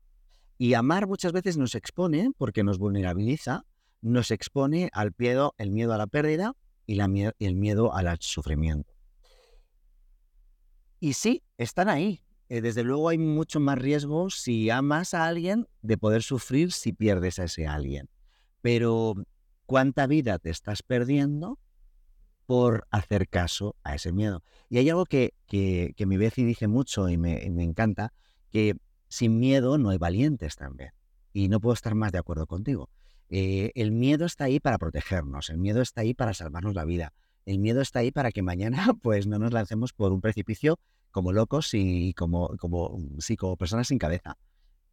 Y 0.57 0.75
amar 0.75 1.09
muchas 1.09 1.33
veces 1.33 1.57
nos 1.57 1.75
expone, 1.75 2.31
porque 2.39 2.63
nos 2.63 2.79
vulnerabiliza, 2.79 3.65
nos 4.01 4.31
expone 4.31 4.91
al 4.93 5.13
miedo, 5.17 5.55
el 5.59 5.71
miedo 5.71 5.93
a 5.93 5.99
la 5.99 6.07
pérdida 6.07 6.55
y, 6.87 6.99
y 7.01 7.47
el 7.47 7.55
miedo 7.55 7.95
al 7.95 8.17
sufrimiento. 8.21 8.93
Y 11.01 11.13
sí, 11.13 11.43
están 11.57 11.89
ahí, 11.89 12.23
eh, 12.49 12.63
desde 12.63 12.83
luego 12.83 13.11
hay 13.11 13.19
mucho 13.19 13.61
más 13.61 13.79
riesgo 13.79 14.31
si 14.31 14.71
amas 14.71 15.13
a 15.13 15.27
alguien 15.27 15.67
de 15.83 15.99
poder 15.99 16.23
sufrir 16.23 16.73
si 16.73 16.93
pierdes 16.93 17.39
a 17.39 17.45
ese 17.45 17.67
alguien. 17.67 18.09
Pero 18.63 19.15
¿cuánta 19.67 20.07
vida 20.07 20.39
te 20.39 20.51
estás 20.51 20.83
perdiendo 20.83 21.59
por 22.47 22.87
hacer 22.91 23.29
caso 23.29 23.77
a 23.83 23.95
ese 23.95 24.13
miedo? 24.13 24.43
Y 24.71 24.79
hay 24.79 24.89
algo 24.89 25.05
que, 25.05 25.35
que, 25.47 25.93
que 25.97 26.07
mi 26.07 26.17
Beci 26.17 26.45
dice 26.45 26.69
mucho 26.69 27.09
y 27.11 27.19
me, 27.19 27.49
me 27.51 27.65
encanta, 27.65 28.15
que 28.51 28.77
sin 29.09 29.39
miedo 29.39 29.77
no 29.77 29.91
hay 29.91 29.99
valientes 29.99 30.57
también. 30.57 30.93
Y 31.35 31.49
no 31.49 31.61
puedo 31.61 31.75
estar 31.75 31.95
más 31.95 32.13
de 32.13 32.19
acuerdo 32.19 32.47
contigo. 32.47 32.89
Eh, 33.31 33.73
el 33.75 33.93
miedo 33.93 34.25
está 34.25 34.45
ahí 34.45 34.59
para 34.61 34.79
protegernos, 34.79 35.51
el 35.51 35.59
miedo 35.59 35.83
está 35.83 36.01
ahí 36.01 36.15
para 36.15 36.33
salvarnos 36.33 36.75
la 36.75 36.85
vida, 36.85 37.13
el 37.45 37.59
miedo 37.59 37.81
está 37.81 38.01
ahí 38.01 38.11
para 38.11 38.33
que 38.33 38.43
mañana 38.43 38.87
pues 39.03 39.27
no 39.27 39.39
nos 39.39 39.53
lancemos 39.53 39.93
por 39.93 40.13
un 40.13 40.21
precipicio 40.21 40.79
como 41.11 41.33
locos 41.33 41.71
y 41.73 42.15
como, 42.15 42.57
como, 42.59 42.99
sí, 43.19 43.37
como 43.37 43.57
personas 43.57 43.89
sin 43.89 43.99
cabeza. 43.99 44.37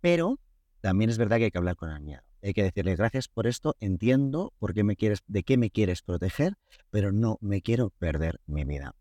Pero 0.01 0.39
también 0.81 1.09
es 1.09 1.17
verdad 1.17 1.37
que 1.37 1.45
hay 1.45 1.51
que 1.51 1.57
hablar 1.57 1.75
con 1.75 1.89
el 1.89 2.01
miedo. 2.01 2.21
Hay 2.41 2.53
que 2.53 2.63
decirle 2.63 2.95
gracias 2.95 3.27
por 3.27 3.47
esto, 3.47 3.75
entiendo 3.79 4.53
por 4.59 4.73
qué 4.73 4.83
me 4.83 4.95
quieres, 4.95 5.23
de 5.27 5.43
qué 5.43 5.57
me 5.57 5.71
quieres 5.71 6.01
proteger, 6.01 6.53
pero 6.91 7.11
no 7.11 7.37
me 7.41 7.61
quiero 7.61 7.89
perder 7.89 8.39
mi 8.45 8.63
vida. 8.65 8.93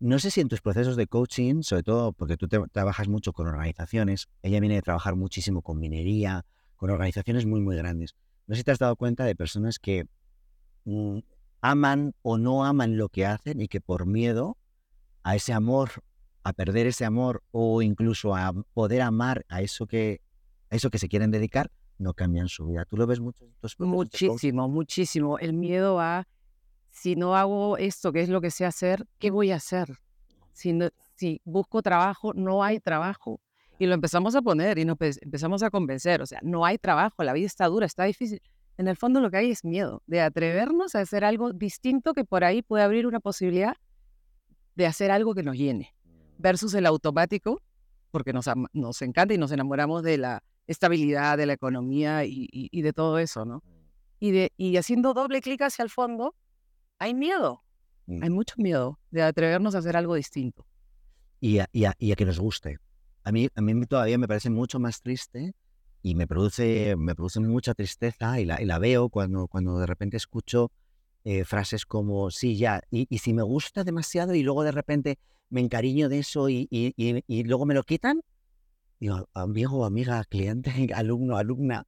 no 0.00 0.18
sé 0.18 0.30
si 0.30 0.40
en 0.40 0.48
tus 0.48 0.60
procesos 0.60 0.96
de 0.96 1.06
coaching, 1.06 1.62
sobre 1.62 1.82
todo 1.82 2.12
porque 2.12 2.36
tú 2.36 2.48
trabajas 2.48 3.06
mucho 3.08 3.32
con 3.32 3.46
organizaciones, 3.46 4.28
ella 4.42 4.58
viene 4.58 4.76
de 4.76 4.82
trabajar 4.82 5.14
muchísimo 5.14 5.62
con 5.62 5.78
minería, 5.78 6.46
con 6.76 6.90
organizaciones 6.90 7.46
muy, 7.46 7.60
muy 7.60 7.76
grandes. 7.76 8.16
No 8.50 8.56
sé 8.56 8.62
si 8.62 8.64
te 8.64 8.72
has 8.72 8.80
dado 8.80 8.96
cuenta 8.96 9.24
de 9.24 9.36
personas 9.36 9.78
que 9.78 10.08
mm, 10.84 11.18
aman 11.60 12.16
o 12.22 12.36
no 12.36 12.64
aman 12.64 12.96
lo 12.96 13.08
que 13.08 13.24
hacen 13.24 13.60
y 13.60 13.68
que 13.68 13.80
por 13.80 14.06
miedo 14.06 14.58
a 15.22 15.36
ese 15.36 15.52
amor, 15.52 16.02
a 16.42 16.52
perder 16.52 16.88
ese 16.88 17.04
amor 17.04 17.44
o 17.52 17.80
incluso 17.80 18.34
a 18.34 18.52
poder 18.74 19.02
amar 19.02 19.46
a 19.48 19.62
eso 19.62 19.86
que, 19.86 20.20
a 20.68 20.74
eso 20.74 20.90
que 20.90 20.98
se 20.98 21.08
quieren 21.08 21.30
dedicar, 21.30 21.70
no 21.96 22.12
cambian 22.12 22.48
su 22.48 22.66
vida. 22.66 22.84
¿Tú 22.86 22.96
lo 22.96 23.06
ves 23.06 23.20
mucho? 23.20 23.46
Muchísimo, 23.78 24.68
muchísimo. 24.68 25.38
El 25.38 25.52
miedo 25.52 26.00
a, 26.00 26.26
si 26.90 27.14
no 27.14 27.36
hago 27.36 27.76
esto, 27.76 28.12
que 28.12 28.20
es 28.20 28.28
lo 28.28 28.40
que 28.40 28.50
sé 28.50 28.66
hacer, 28.66 29.06
¿qué 29.20 29.30
voy 29.30 29.52
a 29.52 29.56
hacer? 29.56 29.96
Si, 30.54 30.76
si 31.14 31.40
busco 31.44 31.82
trabajo, 31.82 32.34
no 32.34 32.64
hay 32.64 32.80
trabajo. 32.80 33.40
Y 33.80 33.86
lo 33.86 33.94
empezamos 33.94 34.34
a 34.34 34.42
poner 34.42 34.78
y 34.78 34.84
nos 34.84 34.98
empezamos 35.00 35.62
a 35.62 35.70
convencer. 35.70 36.20
O 36.20 36.26
sea, 36.26 36.38
no 36.42 36.66
hay 36.66 36.76
trabajo, 36.76 37.24
la 37.24 37.32
vida 37.32 37.46
está 37.46 37.66
dura, 37.66 37.86
está 37.86 38.04
difícil. 38.04 38.42
En 38.76 38.88
el 38.88 38.96
fondo 38.96 39.20
lo 39.20 39.30
que 39.30 39.38
hay 39.38 39.50
es 39.50 39.64
miedo 39.64 40.02
de 40.06 40.20
atrevernos 40.20 40.94
a 40.94 41.00
hacer 41.00 41.24
algo 41.24 41.54
distinto 41.54 42.12
que 42.12 42.26
por 42.26 42.44
ahí 42.44 42.60
puede 42.60 42.84
abrir 42.84 43.06
una 43.06 43.20
posibilidad 43.20 43.74
de 44.74 44.86
hacer 44.86 45.10
algo 45.10 45.34
que 45.34 45.42
nos 45.42 45.56
llene. 45.56 45.94
Versus 46.36 46.74
el 46.74 46.84
automático, 46.84 47.62
porque 48.10 48.34
nos, 48.34 48.50
nos 48.74 49.00
encanta 49.00 49.32
y 49.32 49.38
nos 49.38 49.50
enamoramos 49.50 50.02
de 50.02 50.18
la 50.18 50.42
estabilidad, 50.66 51.38
de 51.38 51.46
la 51.46 51.54
economía 51.54 52.26
y, 52.26 52.82
de 52.82 52.92
todo 52.92 53.18
eso, 53.18 53.46
¿no? 53.46 53.62
Y, 54.18 54.30
de, 54.32 54.52
y 54.58 54.76
haciendo 54.76 55.14
doble 55.14 55.40
clic 55.40 55.62
hacia 55.62 55.82
el 55.82 55.88
fondo, 55.88 56.34
hay 56.98 57.14
miedo. 57.14 57.64
Hay 58.08 58.28
mm. 58.28 58.34
mucho 58.34 58.56
miedo 58.58 58.98
de 59.10 59.22
atrevernos 59.22 59.74
a 59.74 59.78
hacer 59.78 59.96
algo 59.96 60.16
distinto. 60.16 60.66
Y 61.40 61.60
a, 61.60 61.68
y 61.72 61.84
a, 61.84 62.16
que 62.16 62.26
nos 62.26 62.38
guste. 62.38 62.78
A 63.24 63.32
mí, 63.32 63.48
a 63.54 63.60
mí 63.60 63.86
todavía 63.86 64.18
me 64.18 64.28
parece 64.28 64.50
mucho 64.50 64.78
más 64.78 65.02
triste 65.02 65.54
y 66.02 66.14
me 66.14 66.26
produce, 66.26 66.96
me 66.96 67.14
produce 67.14 67.40
mucha 67.40 67.74
tristeza 67.74 68.40
y 68.40 68.44
la, 68.44 68.60
y 68.60 68.64
la 68.64 68.78
veo 68.78 69.08
cuando, 69.08 69.46
cuando 69.48 69.78
de 69.78 69.86
repente 69.86 70.16
escucho 70.16 70.70
eh, 71.24 71.44
frases 71.44 71.84
como, 71.84 72.30
sí, 72.30 72.56
ya, 72.56 72.82
y, 72.90 73.06
si 73.18 73.34
me 73.34 73.42
gusta 73.42 73.84
demasiado 73.84 74.34
y 74.34 74.42
luego 74.42 74.62
de 74.64 74.72
repente 74.72 75.18
me 75.50 75.60
encariño 75.60 76.08
de 76.08 76.20
eso 76.20 76.48
y, 76.48 76.66
y, 76.70 76.94
y 76.96 77.44
luego 77.44 77.66
me 77.66 77.74
lo 77.74 77.82
quitan, 77.82 78.22
digo, 79.00 79.28
amigo, 79.34 79.84
amiga, 79.84 80.24
cliente, 80.24 80.70
alumno, 80.94 81.36
alumna, 81.36 81.86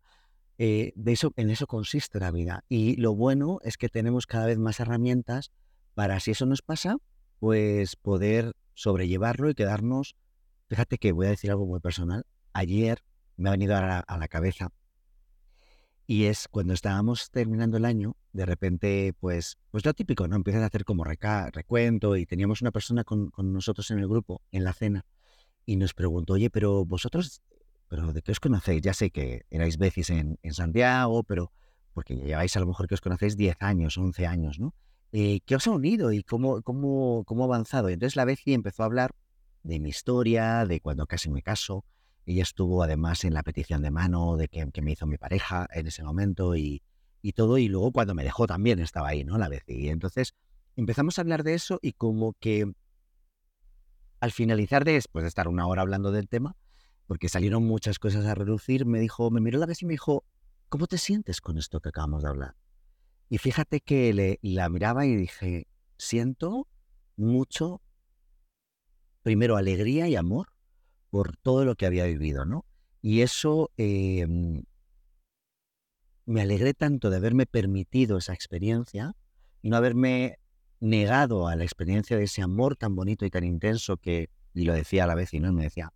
eh, 0.58 0.92
de 0.96 1.12
eso, 1.12 1.32
en 1.36 1.50
eso 1.50 1.66
consiste 1.66 2.20
la 2.20 2.30
vida. 2.30 2.64
Y 2.68 2.96
lo 2.96 3.14
bueno 3.14 3.58
es 3.62 3.76
que 3.76 3.88
tenemos 3.88 4.26
cada 4.26 4.46
vez 4.46 4.58
más 4.58 4.80
herramientas 4.80 5.52
para, 5.94 6.20
si 6.20 6.32
eso 6.32 6.46
nos 6.46 6.62
pasa, 6.62 6.96
pues 7.38 7.96
poder 7.96 8.52
sobrellevarlo 8.74 9.50
y 9.50 9.54
quedarnos. 9.54 10.14
Fíjate 10.72 10.96
que 10.96 11.12
voy 11.12 11.26
a 11.26 11.28
decir 11.28 11.50
algo 11.50 11.66
muy 11.66 11.80
personal. 11.80 12.24
Ayer 12.54 13.04
me 13.36 13.50
ha 13.50 13.52
venido 13.52 13.76
a 13.76 14.02
la, 14.08 14.28
cabeza 14.28 14.72
y 16.06 16.24
es 16.24 16.48
cuando 16.48 16.72
estábamos 16.72 17.30
terminando 17.30 17.76
el 17.76 17.84
año, 17.84 18.16
de 18.32 18.46
repente, 18.46 19.12
pues, 19.20 19.58
pues 19.70 19.84
lo 19.84 19.92
típico, 19.92 20.26
¿no? 20.28 20.34
Empiezas 20.34 20.62
a 20.62 20.66
hacer 20.66 20.86
como 20.86 21.04
recuento 21.04 22.16
y 22.16 22.24
teníamos 22.24 22.62
una 22.62 22.70
persona 22.70 23.04
con, 23.04 23.30
nosotros 23.36 23.90
en 23.90 23.98
el 23.98 24.08
grupo, 24.08 24.40
en 24.50 24.64
la 24.64 24.72
cena, 24.72 25.04
y 25.66 25.76
nos 25.76 25.92
preguntó, 25.92 26.32
oye, 26.32 26.48
pero 26.48 26.86
vosotros, 26.86 27.42
pero 27.88 28.14
¿de 28.14 28.22
qué 28.22 28.32
os 28.32 28.40
conocéis? 28.40 28.80
Ya 28.80 28.94
sé 28.94 29.10
que 29.10 29.42
erais 29.50 29.76
veces 29.76 30.08
en, 30.08 30.38
en 30.42 30.54
Santiago, 30.54 31.22
pero 31.22 31.52
porque 31.92 32.16
lleváis 32.16 32.56
a 32.56 32.60
lo 32.60 32.66
mejor 32.66 32.88
que 32.88 32.94
os 32.94 33.02
conocéis 33.02 33.36
10 33.36 33.60
años, 33.60 33.98
11 33.98 34.26
años, 34.26 34.58
¿no? 34.58 34.74
Eh, 35.12 35.40
¿Qué 35.44 35.54
os 35.54 35.66
ha 35.66 35.70
unido 35.72 36.12
y 36.12 36.22
cómo, 36.22 36.62
cómo, 36.62 37.24
cómo 37.26 37.42
ha 37.42 37.46
avanzado? 37.46 37.90
entonces 37.90 38.16
la 38.16 38.24
Beci 38.24 38.54
empezó 38.54 38.84
a 38.84 38.86
hablar 38.86 39.14
de 39.62 39.80
mi 39.80 39.90
historia, 39.90 40.66
de 40.66 40.80
cuando 40.80 41.06
casi 41.06 41.30
me 41.30 41.42
caso. 41.42 41.84
Ella 42.26 42.42
estuvo 42.42 42.82
además 42.82 43.24
en 43.24 43.34
la 43.34 43.42
petición 43.42 43.82
de 43.82 43.90
mano 43.90 44.36
de 44.36 44.48
que, 44.48 44.82
me 44.82 44.92
hizo 44.92 45.06
mi 45.06 45.18
pareja 45.18 45.66
en 45.72 45.86
ese 45.86 46.04
momento 46.04 46.54
y, 46.56 46.82
y, 47.20 47.32
todo. 47.32 47.58
Y 47.58 47.68
luego 47.68 47.92
cuando 47.92 48.14
me 48.14 48.24
dejó 48.24 48.46
también 48.46 48.78
estaba 48.78 49.08
ahí, 49.08 49.24
¿no? 49.24 49.38
La 49.38 49.48
Beci. 49.48 49.74
Y 49.74 49.88
entonces 49.88 50.34
empezamos 50.76 51.18
a 51.18 51.22
hablar 51.22 51.42
de 51.42 51.54
eso 51.54 51.78
y 51.82 51.92
como 51.92 52.34
que 52.34 52.72
al 54.20 54.30
finalizar 54.30 54.84
de, 54.84 54.92
después 54.92 55.24
de 55.24 55.28
estar 55.28 55.48
una 55.48 55.66
hora 55.66 55.82
hablando 55.82 56.12
del 56.12 56.28
tema, 56.28 56.54
porque 57.08 57.28
salieron 57.28 57.64
muchas 57.64 57.98
cosas 57.98 58.24
a 58.24 58.36
reducir, 58.36 58.86
me 58.86 59.00
dijo, 59.00 59.32
me 59.32 59.40
miró 59.40 59.58
la 59.58 59.66
vez 59.66 59.82
y 59.82 59.86
me 59.86 59.94
dijo, 59.94 60.24
¿cómo 60.68 60.86
te 60.86 60.96
sientes 60.96 61.40
con 61.40 61.58
esto 61.58 61.80
que 61.80 61.88
acabamos 61.88 62.22
de 62.22 62.28
hablar? 62.28 62.54
Y 63.28 63.38
fíjate 63.38 63.80
que 63.80 64.12
le, 64.14 64.38
la 64.42 64.68
miraba 64.68 65.06
y 65.06 65.16
dije, 65.16 65.66
siento 65.98 66.68
mucho, 67.16 67.80
primero, 69.22 69.56
alegría 69.56 70.08
y 70.08 70.16
amor 70.16 70.48
por 71.10 71.36
todo 71.36 71.64
lo 71.64 71.74
que 71.74 71.86
había 71.86 72.04
vivido, 72.04 72.44
¿no? 72.44 72.64
Y 73.00 73.20
eso 73.20 73.70
em, 73.76 74.62
me 76.24 76.40
alegré 76.40 76.74
tanto 76.74 77.10
de 77.10 77.16
haberme 77.16 77.46
permitido 77.46 78.18
esa 78.18 78.32
experiencia 78.32 79.14
y 79.60 79.70
no 79.70 79.76
haberme 79.76 80.38
negado 80.80 81.48
a 81.48 81.56
la 81.56 81.64
experiencia 81.64 82.16
de 82.16 82.24
ese 82.24 82.42
amor 82.42 82.76
tan 82.76 82.96
bonito 82.96 83.24
y 83.24 83.30
tan 83.30 83.44
intenso 83.44 83.96
que, 83.96 84.30
y 84.54 84.64
lo 84.64 84.74
decía 84.74 85.04
a 85.04 85.06
la 85.06 85.14
vez, 85.14 85.32
y 85.34 85.40
no 85.40 85.52
me 85.52 85.64
decía, 85.64 85.92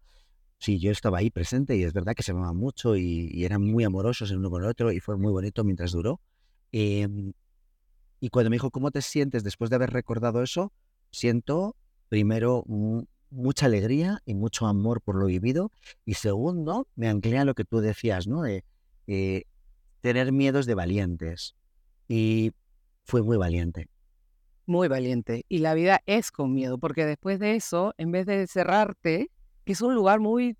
sí, 0.58 0.78
yo 0.78 0.90
estaba 0.90 1.18
ahí 1.18 1.30
presente 1.30 1.76
y 1.76 1.82
es 1.82 1.92
verdad 1.92 2.14
que 2.14 2.22
se 2.22 2.32
amaban 2.32 2.56
mucho 2.56 2.96
y, 2.96 3.44
eran 3.44 3.62
muy 3.62 3.84
amorosos 3.84 4.30
el 4.30 4.38
uno 4.38 4.50
con 4.50 4.62
el 4.62 4.68
otro 4.68 4.92
y 4.92 5.00
fue 5.00 5.16
muy 5.16 5.32
bonito 5.32 5.64
mientras 5.64 5.92
duró. 5.92 6.20
Em, 6.72 7.32
y 8.20 8.30
cuando 8.30 8.50
me 8.50 8.56
dijo, 8.56 8.70
¿cómo 8.70 8.90
te 8.90 9.02
sientes 9.02 9.44
después 9.44 9.70
de 9.70 9.76
haber 9.76 9.90
recordado 9.90 10.42
eso? 10.42 10.72
Siento, 11.10 11.76
primero, 12.08 12.64
mucha 13.30 13.66
alegría 13.66 14.22
y 14.24 14.34
mucho 14.34 14.66
amor 14.66 15.00
por 15.00 15.16
lo 15.16 15.26
vivido. 15.26 15.70
Y 16.04 16.14
segundo, 16.14 16.88
me 16.96 17.08
anclé 17.08 17.38
a 17.38 17.44
lo 17.44 17.54
que 17.54 17.64
tú 17.64 17.80
decías, 17.80 18.26
¿no? 18.26 18.42
De 18.42 18.64
eh, 19.06 19.44
tener 20.00 20.32
miedos 20.32 20.66
de 20.66 20.74
valientes. 20.74 21.54
Y 22.08 22.52
fue 23.04 23.22
muy 23.22 23.36
valiente 23.36 23.88
muy 24.66 24.88
valiente. 24.88 25.44
Y 25.48 25.58
la 25.58 25.74
vida 25.74 26.02
es 26.06 26.30
con 26.30 26.52
miedo, 26.52 26.78
porque 26.78 27.06
después 27.06 27.38
de 27.38 27.54
eso, 27.54 27.94
en 27.98 28.10
vez 28.12 28.26
de 28.26 28.46
cerrarte, 28.46 29.30
que 29.64 29.72
es 29.72 29.80
un 29.80 29.94
lugar 29.94 30.20
muy, 30.20 30.56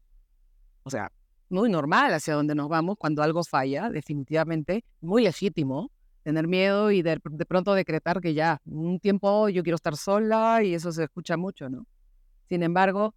o 0.84 0.90
sea, 0.90 1.12
muy 1.48 1.68
normal 1.70 2.12
hacia 2.14 2.34
donde 2.34 2.54
nos 2.54 2.68
vamos 2.68 2.96
cuando 2.98 3.22
algo 3.22 3.44
falla, 3.44 3.90
definitivamente, 3.90 4.84
muy 5.00 5.22
legítimo, 5.22 5.90
tener 6.22 6.48
miedo 6.48 6.90
y 6.90 7.02
de, 7.02 7.20
pronto 7.20 7.74
decretar 7.74 8.20
que 8.20 8.34
ya, 8.34 8.60
un 8.64 8.98
tiempo 8.98 9.48
yo 9.48 9.62
quiero 9.62 9.76
estar 9.76 9.96
sola 9.96 10.62
y 10.62 10.74
eso 10.74 10.90
se 10.92 11.04
escucha 11.04 11.36
mucho, 11.36 11.68
¿no? 11.68 11.86
Sin 12.48 12.62
embargo, 12.62 13.14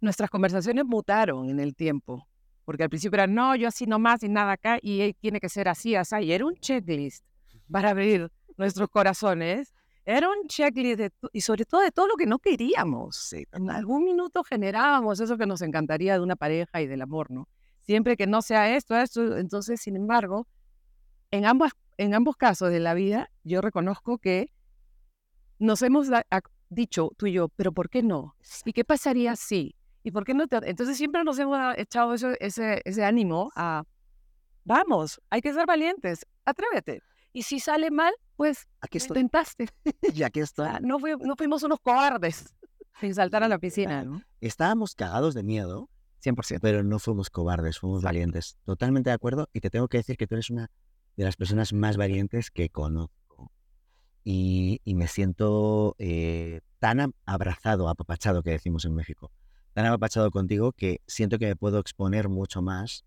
nuestras 0.00 0.30
conversaciones 0.30 0.84
mutaron 0.84 1.48
en 1.48 1.60
el 1.60 1.74
tiempo, 1.74 2.26
porque 2.64 2.82
al 2.82 2.88
principio 2.88 3.16
era, 3.16 3.26
no, 3.26 3.54
yo 3.56 3.68
así 3.68 3.86
nomás 3.86 4.22
y 4.22 4.28
nada 4.28 4.52
acá, 4.52 4.78
y 4.80 5.12
tiene 5.14 5.40
que 5.40 5.48
ser 5.48 5.68
así, 5.68 5.94
así, 5.94 6.16
y 6.22 6.32
era 6.32 6.44
un 6.44 6.56
checklist 6.56 7.24
para 7.70 7.90
abrir 7.90 8.30
nuestros 8.56 8.88
corazones 8.88 9.72
era 10.04 10.28
un 10.28 10.48
checklist 10.48 11.14
y 11.32 11.40
sobre 11.42 11.64
todo 11.64 11.80
de 11.80 11.92
todo 11.92 12.08
lo 12.08 12.16
que 12.16 12.26
no 12.26 12.38
queríamos. 12.38 13.32
En 13.32 13.70
algún 13.70 14.04
minuto 14.04 14.42
generábamos 14.42 15.20
eso 15.20 15.38
que 15.38 15.46
nos 15.46 15.62
encantaría 15.62 16.14
de 16.14 16.20
una 16.20 16.36
pareja 16.36 16.80
y 16.80 16.86
del 16.86 17.02
amor, 17.02 17.30
¿no? 17.30 17.48
Siempre 17.82 18.16
que 18.16 18.26
no 18.26 18.42
sea 18.42 18.74
esto, 18.76 18.96
esto, 18.96 19.36
entonces, 19.38 19.80
sin 19.80 19.96
embargo, 19.96 20.46
en 21.30 21.46
ambos, 21.46 21.72
en 21.98 22.14
ambos 22.14 22.36
casos 22.36 22.70
de 22.70 22.80
la 22.80 22.94
vida, 22.94 23.30
yo 23.44 23.60
reconozco 23.60 24.18
que 24.18 24.52
nos 25.58 25.82
hemos 25.82 26.08
dicho 26.72 27.10
tú 27.16 27.26
y 27.26 27.32
yo, 27.32 27.48
pero 27.48 27.72
¿por 27.72 27.88
qué 27.88 28.02
no? 28.02 28.36
¿Y 28.64 28.72
qué 28.72 28.84
pasaría 28.84 29.36
si? 29.36 29.74
¿Y 30.02 30.10
por 30.10 30.24
qué 30.24 30.34
no 30.34 30.46
te... 30.48 30.58
Entonces 30.68 30.96
siempre 30.96 31.22
nos 31.24 31.38
hemos 31.38 31.58
echado 31.76 32.14
eso, 32.14 32.32
ese, 32.40 32.82
ese 32.84 33.04
ánimo 33.04 33.50
a, 33.54 33.84
vamos, 34.64 35.20
hay 35.30 35.40
que 35.40 35.52
ser 35.52 35.66
valientes, 35.66 36.26
atrévete. 36.44 37.02
Y 37.32 37.42
si 37.42 37.60
sale 37.60 37.90
mal, 37.90 38.12
pues 38.36 38.68
aquí 38.80 38.98
lo 38.98 39.06
intentaste. 39.06 39.68
Y 40.12 40.22
aquí 40.22 40.40
está. 40.40 40.80
No, 40.80 40.98
no 40.98 41.36
fuimos 41.36 41.62
unos 41.62 41.80
cobardes 41.80 42.54
sin 43.00 43.14
saltar 43.14 43.42
a 43.42 43.48
la 43.48 43.58
piscina, 43.58 44.04
¿no? 44.04 44.22
Estábamos 44.40 44.94
cagados 44.94 45.34
de 45.34 45.42
miedo. 45.42 45.88
100%. 46.22 46.60
Pero 46.60 46.82
no 46.84 46.98
fuimos 46.98 47.30
cobardes, 47.30 47.78
fuimos 47.78 48.02
valientes. 48.02 48.56
Totalmente 48.64 49.10
de 49.10 49.14
acuerdo. 49.14 49.48
Y 49.52 49.60
te 49.60 49.70
tengo 49.70 49.88
que 49.88 49.98
decir 49.98 50.16
que 50.16 50.26
tú 50.26 50.36
eres 50.36 50.50
una 50.50 50.70
de 51.16 51.24
las 51.24 51.36
personas 51.36 51.72
más 51.72 51.96
valientes 51.96 52.50
que 52.50 52.68
conozco. 52.68 53.14
Y, 54.24 54.80
y 54.84 54.94
me 54.94 55.08
siento 55.08 55.96
eh, 55.98 56.60
tan 56.78 57.12
abrazado, 57.26 57.88
apapachado, 57.88 58.42
que 58.42 58.50
decimos 58.50 58.84
en 58.84 58.94
México, 58.94 59.32
tan 59.72 59.86
apapachado 59.86 60.30
contigo 60.30 60.72
que 60.72 61.00
siento 61.06 61.38
que 61.38 61.46
me 61.46 61.56
puedo 61.56 61.78
exponer 61.78 62.28
mucho 62.28 62.62
más 62.62 63.04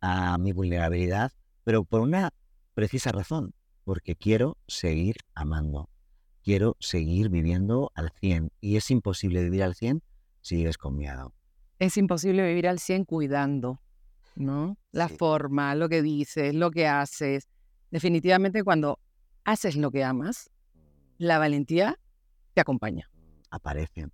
a 0.00 0.36
mi 0.38 0.52
vulnerabilidad, 0.52 1.32
pero 1.64 1.84
por 1.84 2.00
una 2.00 2.30
precisa 2.74 3.12
razón 3.12 3.54
porque 3.88 4.16
quiero 4.16 4.58
seguir 4.66 5.16
amando, 5.34 5.88
quiero 6.42 6.76
seguir 6.78 7.30
viviendo 7.30 7.90
al 7.94 8.12
100 8.20 8.52
y 8.60 8.76
es 8.76 8.90
imposible 8.90 9.42
vivir 9.42 9.62
al 9.62 9.74
100 9.74 10.02
si 10.42 10.56
vives 10.56 10.76
con 10.76 10.94
miedo. 10.94 11.32
Es 11.78 11.96
imposible 11.96 12.46
vivir 12.46 12.68
al 12.68 12.80
100 12.80 13.06
cuidando, 13.06 13.80
¿no? 14.36 14.76
La 14.92 15.08
forma, 15.08 15.74
lo 15.74 15.88
que 15.88 16.02
dices, 16.02 16.54
lo 16.54 16.70
que 16.70 16.86
haces. 16.86 17.48
Definitivamente 17.90 18.62
cuando 18.62 19.00
haces 19.44 19.74
lo 19.74 19.90
que 19.90 20.04
amas, 20.04 20.50
la 21.18 21.38
valentía 21.38 21.98
te 22.54 22.60
acompaña. 22.60 23.10
aparece. 23.50 24.08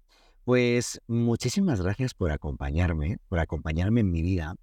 Pues 0.45 1.01
muchísimas 1.07 1.81
gracias 1.81 2.13
por 2.13 2.31
acompañarme, 2.31 3.19
por 3.29 3.39
acompañarme 3.39 4.01
en 4.01 4.11
mi 4.11 4.23
vida. 4.23 4.57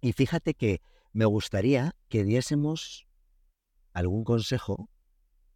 Y 0.00 0.12
fíjate 0.12 0.54
que 0.54 0.80
me 1.12 1.24
gustaría 1.24 1.94
que 2.08 2.24
diésemos 2.24 3.06
algún 3.92 4.24
consejo, 4.24 4.90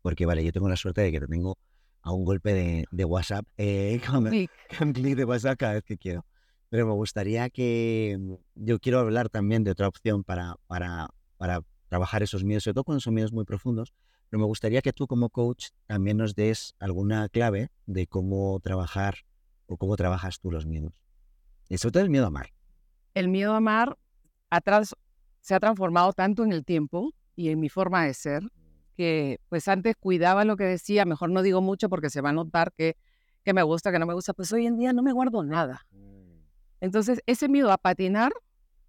porque 0.01 0.25
vale, 0.25 0.45
yo 0.45 0.53
tengo 0.53 0.69
la 0.69 0.77
suerte 0.77 1.03
de 1.03 1.13
que 1.13 1.21
te 1.21 1.27
tengo 1.27 1.59
a 2.01 2.13
un 2.13 2.25
golpe 2.25 2.87
de, 2.91 3.05
WhatsApp, 3.05 3.45
eh, 3.59 4.01
con, 4.07 4.27
un 4.27 4.93
clic 4.93 5.17
de 5.17 5.25
WhatsApp 5.25 5.59
cada 5.59 5.75
vez 5.75 5.85
que 5.85 5.99
quiero. 5.99 6.25
Pero 6.71 6.87
me 6.87 6.93
gustaría 6.93 7.51
que 7.51 8.17
mm, 8.19 8.35
yo 8.55 8.79
quiero 8.79 9.01
hablar 9.01 9.29
también 9.29 9.65
de 9.65 9.73
otra 9.73 9.89
opción 9.89 10.25
para, 10.25 10.57
para, 10.67 11.09
para 11.37 11.61
trabajar 11.89 12.23
esos 12.23 12.45
miedos, 12.45 12.65
sobre 12.65 12.75
todo 12.75 12.85
cuando 12.85 13.01
son 13.01 13.15
miedos 13.15 13.33
muy 13.33 13.45
profundos, 13.45 13.93
pero 14.29 14.41
me 14.41 14.47
gustaría 14.47 14.83
que 14.83 14.93
tú 14.93 15.07
como 15.07 15.31
coach 15.31 15.69
también 15.87 16.17
nos 16.17 16.35
des 16.35 16.75
alguna 16.79 17.29
clave 17.29 17.71
de 17.87 18.07
cómo 18.07 18.61
trabajar 18.61 19.17
o 19.67 19.77
cómo 19.77 19.97
trabajas 19.97 20.39
tú 20.41 20.51
los 20.51 20.67
miedos. 20.67 21.03
Y 21.69 21.79
sobre 21.79 21.93
todo 21.93 22.03
el 22.03 22.11
miedo 22.11 22.25
a 22.25 22.29
amar. 22.29 22.53
El 23.15 23.29
miedo 23.29 23.53
a 23.53 23.57
amar 23.57 23.97
atrás 24.51 24.95
se 25.41 25.55
ha 25.55 25.61
transformado 25.61 26.13
tanto 26.13 26.45
en 26.45 26.53
el 26.53 26.65
tiempo 26.65 27.13
y 27.37 27.51
en 27.51 27.61
mi 27.61 27.69
forma 27.69 28.05
de 28.05 28.15
ser 28.15 28.43
que 28.97 29.41
pues 29.49 29.69
antes 29.69 29.95
cuidaba 29.97 30.45
lo 30.45 30.57
que 30.57 30.65
decía, 30.65 31.05
mejor 31.05 31.31
no 31.31 31.43
digo 31.43 31.61
mucho 31.61 31.89
porque 31.89 32.11
se 32.11 32.21
va 32.21 32.31
a 32.31 32.33
notar 32.33 32.73
que, 32.73 32.97
que 33.45 33.55
me 33.55 33.63
gusta, 33.63 33.93
que 33.93 33.99
no 33.99 34.07
me 34.07 34.15
gusta, 34.15 34.33
pues 34.35 34.53
hoy 34.53 34.67
en 34.67 34.77
día 34.77 34.93
no 34.93 35.03
me 35.03 35.13
guardo 35.13 35.45
nada. 35.45 35.87
Mm. 35.93 36.43
Entonces, 36.81 37.21
ese 37.27 37.49
miedo 37.49 37.71
a 37.71 37.79
patinar, 37.79 38.33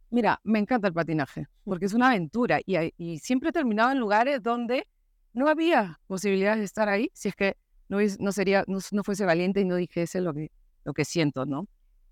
mira, 0.09 0.41
me 0.43 0.59
encanta 0.59 0.87
el 0.87 0.93
patinaje, 0.93 1.47
porque 1.63 1.85
es 1.85 1.93
una 1.93 2.07
aventura 2.07 2.59
y, 2.65 2.75
y 2.97 3.19
siempre 3.19 3.49
he 3.49 3.53
terminado 3.53 3.91
en 3.91 3.99
lugares 3.99 4.41
donde 4.41 4.87
no 5.33 5.47
había 5.47 5.99
posibilidad 6.07 6.55
de 6.55 6.63
estar 6.63 6.89
ahí 6.89 7.09
si 7.13 7.29
es 7.29 7.35
que 7.35 7.55
no, 7.87 7.97
no 8.19 8.31
sería, 8.31 8.63
no, 8.67 8.79
no, 8.91 9.03
fuese 9.03 9.25
valiente 9.25 9.61
y 9.61 9.65
no 9.65 9.75
dijese 9.75 10.21
lo 10.21 10.33
que, 10.33 10.51
lo 10.83 10.93
que 10.93 11.05
siento, 11.05 11.45
¿no? 11.45 11.67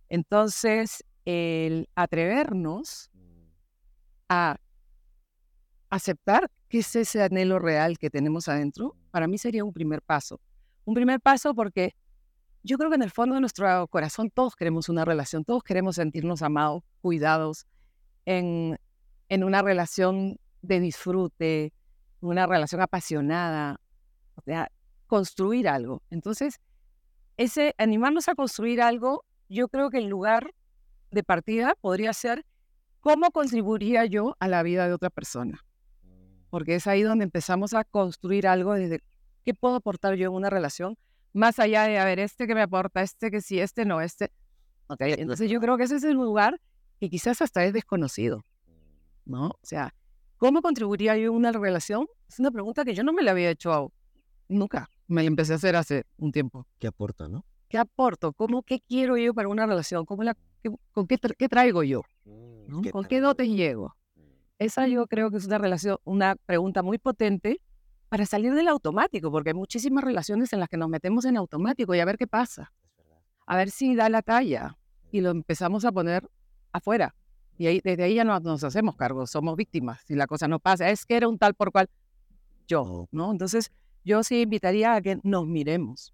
Entonces, 0.10 1.04
el 1.26 1.88
atrevernos 1.96 3.12
mm. 3.14 3.20
a 4.30 4.58
aceptar 5.90 6.50
que 6.68 6.80
es 6.80 6.96
ese 6.96 7.24
anhelo 7.24 7.60
real 7.60 7.98
que 7.98 8.10
tenemos 8.10 8.48
adentro, 8.48 8.96
para 9.12 9.28
mí 9.28 9.38
sería 9.38 9.64
un 9.64 9.74
primer 9.74 10.02
paso. 10.02 10.40
Un 10.86 10.96
primer 10.96 11.20
paso 11.22 11.54
porque 11.54 11.96
yo 12.64 12.78
creo 12.78 12.90
que 12.90 12.96
en 12.96 13.04
el 13.04 13.12
fondo 13.12 13.36
de 13.36 13.42
nuestro 13.42 13.88
corazón 13.88 14.30
todos 14.30 14.56
queremos 14.56 14.90
una 14.90 15.06
relación, 15.06 15.46
todos 15.46 15.64
queremos 15.64 15.96
sentirnos 15.96 16.42
amados, 16.42 16.84
cuidados, 17.02 17.66
en, 18.26 18.78
en 19.30 19.44
una 19.44 19.62
relación 19.62 20.38
de 20.62 20.80
disfrute, 20.80 21.72
una 22.22 22.46
relación 22.46 22.82
apasionada, 22.82 23.80
o 24.36 24.42
sea, 24.42 24.72
construir 25.08 25.68
algo. 25.68 26.02
Entonces, 26.10 26.60
ese 27.38 27.76
animarnos 27.78 28.28
a 28.28 28.36
construir 28.36 28.82
algo, 28.82 29.26
yo 29.50 29.68
creo 29.68 29.90
que 29.90 30.00
el 30.00 30.08
lugar 30.08 30.54
de 31.12 31.24
partida 31.24 31.76
podría 31.80 32.14
ser 32.14 32.46
cómo 33.00 33.32
contribuiría 33.32 34.06
yo 34.06 34.36
a 34.40 34.48
la 34.48 34.64
vida 34.64 34.88
de 34.88 34.94
otra 34.94 35.10
persona 35.10 35.64
porque 36.50 36.76
es 36.76 36.88
ahí 36.88 37.04
donde 37.04 37.24
empezamos 37.26 37.74
a 37.74 37.84
construir 37.84 38.48
algo 38.48 38.74
desde 38.74 39.02
qué 39.44 39.54
puedo 39.54 39.76
aportar 39.76 40.16
yo 40.16 40.30
en 40.30 40.34
una 40.34 40.50
relación, 40.50 40.98
más 41.34 41.60
allá 41.60 41.84
de, 41.84 42.00
a 42.00 42.06
ver, 42.06 42.20
este 42.20 42.48
que 42.48 42.56
me 42.56 42.62
aporta, 42.62 43.02
este 43.02 43.32
que 43.32 43.42
sí, 43.42 43.60
este 43.60 43.86
no, 43.86 44.02
este. 44.02 44.32
Okay. 44.88 45.14
Entonces 45.18 45.50
yo 45.50 45.60
creo 45.60 45.78
que 45.78 45.84
ese 45.84 45.98
es 45.98 46.04
el 46.04 46.14
lugar 46.14 46.60
que 47.00 47.10
quizás 47.10 47.42
hasta 47.42 47.64
es 47.66 47.74
desconocido, 47.74 48.44
¿no? 49.26 49.48
O 49.50 49.60
sea, 49.62 49.94
¿cómo 50.38 50.62
contribuiría 50.62 51.17
yo 51.17 51.29
en 51.29 51.36
una 51.36 51.51
relación? 51.51 52.07
Es 52.27 52.40
una 52.40 52.51
pregunta 52.51 52.85
que 52.85 52.94
yo 52.94 53.03
no 53.03 53.14
me 53.14 53.24
la 53.24 53.31
había 53.31 53.50
hecho 53.50 53.92
nunca. 54.48 54.90
Me 55.07 55.24
la 55.24 55.27
empecé 55.27 55.53
a 55.53 55.55
hacer 55.57 55.75
hace 55.75 56.05
un 56.18 56.31
tiempo. 56.31 56.68
¿Qué 56.79 56.88
aporta, 56.88 57.27
no? 57.27 57.46
¿Qué 57.70 57.77
aporto? 57.77 58.33
¿Cómo, 58.33 58.64
qué 58.64 58.79
quiero 58.79 59.18
yo 59.18 59.33
para 59.33 59.50
una 59.50 59.66
relación? 59.66 60.05
¿Cómo 60.05 60.24
la, 60.24 60.38
¿Con 60.92 61.07
qué, 61.07 61.18
qué, 61.38 61.50
traigo 61.50 61.83
yo? 61.83 62.03
Mm, 62.25 62.90
¿Con 62.90 63.05
qué 63.05 63.20
dotes 63.20 63.48
llego? 63.50 63.96
Esa 64.59 64.88
yo 64.88 65.05
creo 65.07 65.29
que 65.29 65.38
es 65.38 65.46
una 65.46 65.57
relación, 65.57 65.98
una 66.03 66.35
pregunta 66.35 66.81
muy 66.81 66.98
potente 66.98 67.62
para 68.09 68.25
salir 68.25 68.53
del 68.53 68.68
automático, 68.68 69.31
porque 69.31 69.50
hay 69.50 69.53
muchísimas 69.53 70.03
relaciones 70.03 70.53
en 70.53 70.59
las 70.59 70.70
que 70.70 70.77
nos 70.77 70.90
metemos 70.90 71.25
en 71.25 71.38
automático 71.38 71.94
y 71.94 72.00
a 72.00 72.05
ver 72.05 72.18
qué 72.18 72.27
pasa. 72.27 72.72
A 73.46 73.57
ver 73.57 73.70
si 73.70 73.96
da 73.96 74.09
la 74.09 74.22
talla 74.22 74.77
y 75.12 75.22
lo 75.22 75.29
empezamos 75.29 75.85
a 75.85 75.92
poner 75.92 76.27
afuera. 76.72 77.16
Y 77.57 77.67
ahí, 77.67 77.81
desde 77.83 78.03
ahí 78.03 78.15
ya 78.15 78.24
no 78.24 78.39
nos 78.39 78.63
hacemos 78.63 78.96
cargo, 78.96 79.25
somos 79.25 79.55
víctimas. 79.55 80.01
Si 80.05 80.15
la 80.15 80.27
cosa 80.27 80.48
no 80.48 80.59
pasa, 80.59 80.89
es 80.89 81.05
que 81.05 81.17
era 81.17 81.27
un 81.27 81.37
tal 81.37 81.55
por 81.55 81.72
cual 81.72 81.89
yo, 82.67 83.07
¿no? 83.11 83.31
Entonces, 83.31 83.72
yo 84.03 84.24
sí 84.24 84.41
invitaría 84.41 84.93
a 84.93 85.01
que 85.01 85.20
nos 85.24 85.48
miremos. 85.48 86.13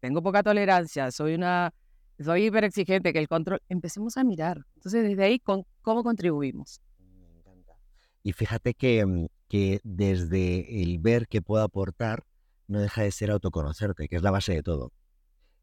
Tengo 0.00 0.22
poca 0.22 0.42
tolerancia, 0.42 1.10
soy 1.10 1.34
una, 1.34 1.74
soy 2.18 2.46
hiper 2.46 2.64
exigente, 2.64 3.12
que 3.12 3.18
el 3.18 3.28
control, 3.28 3.60
empecemos 3.68 4.16
a 4.16 4.24
mirar. 4.24 4.64
Entonces, 4.76 5.02
desde 5.04 5.24
ahí, 5.24 5.38
con, 5.38 5.64
¿cómo 5.82 6.02
contribuimos? 6.02 6.80
Y 8.22 8.32
fíjate 8.32 8.74
que, 8.74 9.04
mm, 9.04 9.26
que 9.48 9.80
desde 9.84 10.82
el 10.82 10.98
ver 10.98 11.26
qué 11.28 11.42
puedo 11.42 11.62
aportar, 11.62 12.24
no 12.66 12.80
deja 12.80 13.02
de 13.02 13.10
ser 13.10 13.30
autoconocerte, 13.30 14.08
que 14.08 14.16
es 14.16 14.22
la 14.22 14.30
base 14.30 14.54
de 14.54 14.62
todo. 14.62 14.92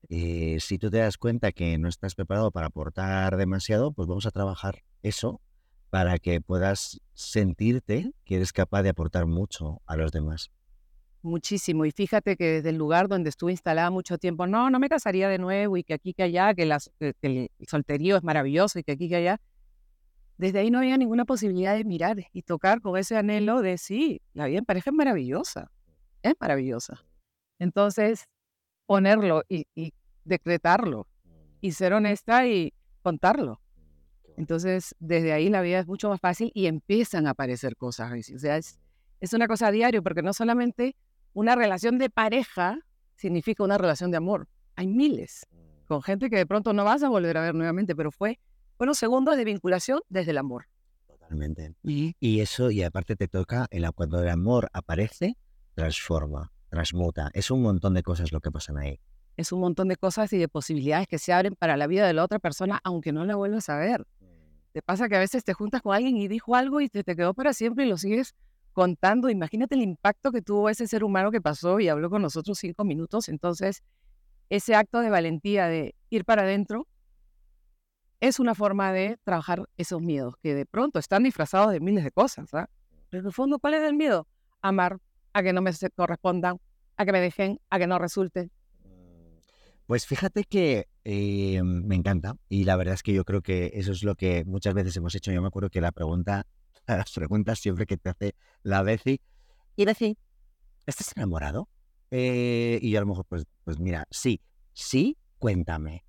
Eh, 0.09 0.57
si 0.59 0.77
tú 0.77 0.89
te 0.89 0.97
das 0.97 1.17
cuenta 1.17 1.51
que 1.51 1.77
no 1.77 1.87
estás 1.87 2.15
preparado 2.15 2.51
para 2.51 2.67
aportar 2.67 3.37
demasiado, 3.37 3.91
pues 3.91 4.07
vamos 4.07 4.25
a 4.25 4.31
trabajar 4.31 4.83
eso 5.01 5.41
para 5.89 6.19
que 6.19 6.41
puedas 6.41 6.99
sentirte 7.13 8.11
que 8.23 8.35
eres 8.35 8.51
capaz 8.51 8.83
de 8.83 8.89
aportar 8.89 9.25
mucho 9.25 9.81
a 9.85 9.95
los 9.95 10.11
demás. 10.11 10.51
Muchísimo. 11.21 11.85
Y 11.85 11.91
fíjate 11.91 12.35
que 12.35 12.45
desde 12.45 12.69
el 12.69 12.75
lugar 12.75 13.07
donde 13.07 13.29
estuve 13.29 13.51
instalada 13.51 13.89
mucho 13.89 14.17
tiempo, 14.17 14.45
no, 14.45 14.69
no 14.69 14.77
me 14.77 14.89
casaría 14.89 15.27
de 15.27 15.39
nuevo 15.39 15.75
y 15.77 15.83
que 15.83 15.95
aquí 15.95 16.13
que 16.13 16.23
allá, 16.23 16.53
que, 16.53 16.81
el 16.99 17.49
solterío 17.67 18.17
es 18.17 18.23
maravilloso 18.23 18.77
y 18.77 18.83
que 18.83 18.91
aquí 18.91 19.09
que 19.09 19.15
allá, 19.15 19.41
desde 20.37 20.59
ahí 20.59 20.69
no 20.69 20.79
había 20.79 20.97
ninguna 20.97 21.25
posibilidad 21.25 21.75
de 21.75 21.83
mirar 21.83 22.17
y 22.31 22.43
tocar 22.43 22.81
con 22.81 22.97
ese 22.97 23.17
anhelo 23.17 23.61
de 23.61 23.77
sí, 23.77 24.21
la 24.33 24.45
vida 24.45 24.59
en 24.59 24.65
pareja 24.65 24.91
es 24.91 24.95
maravillosa, 24.95 25.71
es 26.21 26.35
maravillosa. 26.39 27.03
Entonces, 27.57 28.27
ponerlo 28.85 29.43
y, 29.49 29.65
decretarlo 30.23 31.07
y 31.61 31.71
ser 31.71 31.93
honesta 31.93 32.47
y 32.47 32.73
contarlo. 33.01 33.61
Entonces, 34.37 34.95
desde 34.99 35.31
ahí 35.33 35.49
la 35.49 35.61
vida 35.61 35.79
es 35.79 35.87
mucho 35.87 36.09
más 36.09 36.19
fácil 36.19 36.51
y 36.53 36.65
empiezan 36.65 37.27
a 37.27 37.31
aparecer 37.31 37.75
cosas. 37.77 38.11
O 38.35 38.39
sea, 38.39 38.57
es, 38.57 38.79
es 39.21 39.33
una 39.33 39.47
cosa 39.47 39.67
a 39.67 39.71
diario, 39.71 40.03
porque 40.03 40.21
no 40.21 40.33
solamente 40.33 40.95
una 41.33 41.55
relación 41.55 41.97
de 41.97 42.09
pareja 42.09 42.79
significa 43.15 43.63
una 43.63 43.77
relación 43.77 44.11
de 44.11 44.17
amor. 44.17 44.47
Hay 44.75 44.87
miles, 44.87 45.47
con 45.87 46.01
gente 46.01 46.29
que 46.29 46.37
de 46.37 46.45
pronto 46.45 46.73
no 46.73 46.83
vas 46.83 47.03
a 47.03 47.09
volver 47.09 47.37
a 47.37 47.41
ver 47.41 47.55
nuevamente, 47.55 47.95
pero 47.95 48.11
fue 48.11 48.39
bueno, 48.77 48.93
segundos 48.93 49.37
de 49.37 49.45
vinculación 49.45 50.01
desde 50.09 50.31
el 50.31 50.37
amor. 50.37 50.67
Totalmente. 51.07 51.73
Y 51.83 52.39
eso, 52.39 52.71
y 52.71 52.83
aparte 52.83 53.15
te 53.15 53.27
toca, 53.27 53.67
en 53.71 53.83
la, 53.83 53.91
cuando 53.91 54.21
el 54.21 54.29
amor 54.29 54.69
aparece, 54.73 55.37
transforma, 55.75 56.51
transmuta. 56.75 57.31
Es 57.33 57.51
un 57.51 57.61
montón 57.61 57.93
de 57.93 58.03
cosas 58.03 58.33
lo 58.33 58.41
que 58.41 58.51
pasan 58.51 58.77
ahí. 58.77 58.99
Es 59.37 59.53
un 59.53 59.61
montón 59.61 59.87
de 59.87 59.95
cosas 59.95 60.31
y 60.33 60.37
de 60.37 60.49
posibilidades 60.49 61.07
que 61.07 61.19
se 61.19 61.31
abren 61.31 61.55
para 61.55 61.77
la 61.77 61.87
vida 61.87 62.05
de 62.05 62.13
la 62.13 62.23
otra 62.23 62.39
persona, 62.39 62.81
aunque 62.83 63.13
no 63.13 63.23
la 63.23 63.35
vuelvas 63.35 63.69
a 63.69 63.77
ver. 63.77 64.01
Mm. 64.01 64.25
Te 64.73 64.81
pasa 64.81 65.07
que 65.07 65.15
a 65.15 65.19
veces 65.19 65.45
te 65.45 65.53
juntas 65.53 65.81
con 65.81 65.95
alguien 65.95 66.17
y 66.17 66.27
dijo 66.27 66.53
algo 66.53 66.81
y 66.81 66.89
te, 66.89 67.03
te 67.03 67.15
quedó 67.15 67.33
para 67.33 67.53
siempre 67.53 67.85
y 67.85 67.89
lo 67.89 67.97
sigues 67.97 68.35
contando. 68.73 69.29
Imagínate 69.29 69.75
el 69.75 69.83
impacto 69.83 70.33
que 70.33 70.41
tuvo 70.41 70.69
ese 70.69 70.85
ser 70.85 71.05
humano 71.05 71.31
que 71.31 71.39
pasó 71.39 71.79
y 71.79 71.87
habló 71.87 72.09
con 72.09 72.21
nosotros 72.21 72.57
cinco 72.59 72.83
minutos. 72.83 73.29
Entonces, 73.29 73.81
ese 74.49 74.75
acto 74.75 74.99
de 74.99 75.09
valentía 75.09 75.67
de 75.67 75.95
ir 76.09 76.25
para 76.25 76.41
adentro 76.41 76.87
es 78.19 78.39
una 78.39 78.53
forma 78.53 78.91
de 78.91 79.17
trabajar 79.23 79.63
esos 79.77 80.01
miedos 80.01 80.35
que 80.43 80.53
de 80.53 80.65
pronto 80.65 80.99
están 80.99 81.23
disfrazados 81.23 81.71
de 81.71 81.79
miles 81.79 82.03
de 82.03 82.11
cosas. 82.11 82.53
¿ah? 82.53 82.69
Pero 83.09 83.21
en 83.21 83.27
el 83.27 83.33
fondo, 83.33 83.59
¿cuál 83.59 83.75
es 83.75 83.83
el 83.83 83.93
miedo? 83.93 84.27
Amar, 84.61 84.97
a 85.31 85.43
que 85.43 85.51
no 85.51 85.61
me 85.61 85.71
correspondan, 85.95 86.59
a 86.97 87.05
que 87.05 87.11
me 87.11 87.21
dejen, 87.21 87.59
a 87.69 87.79
que 87.79 87.87
no 87.87 87.99
resulte. 87.99 88.49
Mm, 88.83 89.39
pues 89.87 90.05
fíjate 90.05 90.43
que 90.43 90.87
eh, 91.03 91.61
me 91.63 91.95
encanta 91.95 92.35
y 92.49 92.63
la 92.63 92.75
verdad 92.75 92.95
es 92.95 93.03
que 93.03 93.13
yo 93.13 93.25
creo 93.25 93.41
que 93.41 93.71
eso 93.75 93.91
es 93.91 94.03
lo 94.03 94.15
que 94.15 94.43
muchas 94.45 94.73
veces 94.73 94.95
hemos 94.97 95.15
hecho. 95.15 95.31
Yo 95.31 95.41
me 95.41 95.47
acuerdo 95.47 95.69
que 95.69 95.81
la 95.81 95.91
pregunta, 95.91 96.45
las 96.87 97.11
preguntas 97.11 97.59
siempre 97.59 97.85
que 97.85 97.97
te 97.97 98.09
hace 98.09 98.35
la 98.63 98.81
Beci, 98.81 99.21
y 99.77 99.83
Beci, 99.83 100.17
¿estás 100.85 101.11
enamorado? 101.17 101.67
Eh, 102.11 102.79
y 102.81 102.91
yo 102.91 102.99
a 102.99 103.01
lo 103.01 103.07
mejor, 103.07 103.25
pues, 103.25 103.45
pues 103.65 103.77
mira, 103.77 104.05
sí, 104.09 104.41
sí, 104.71 105.17
cuéntame, 105.37 106.05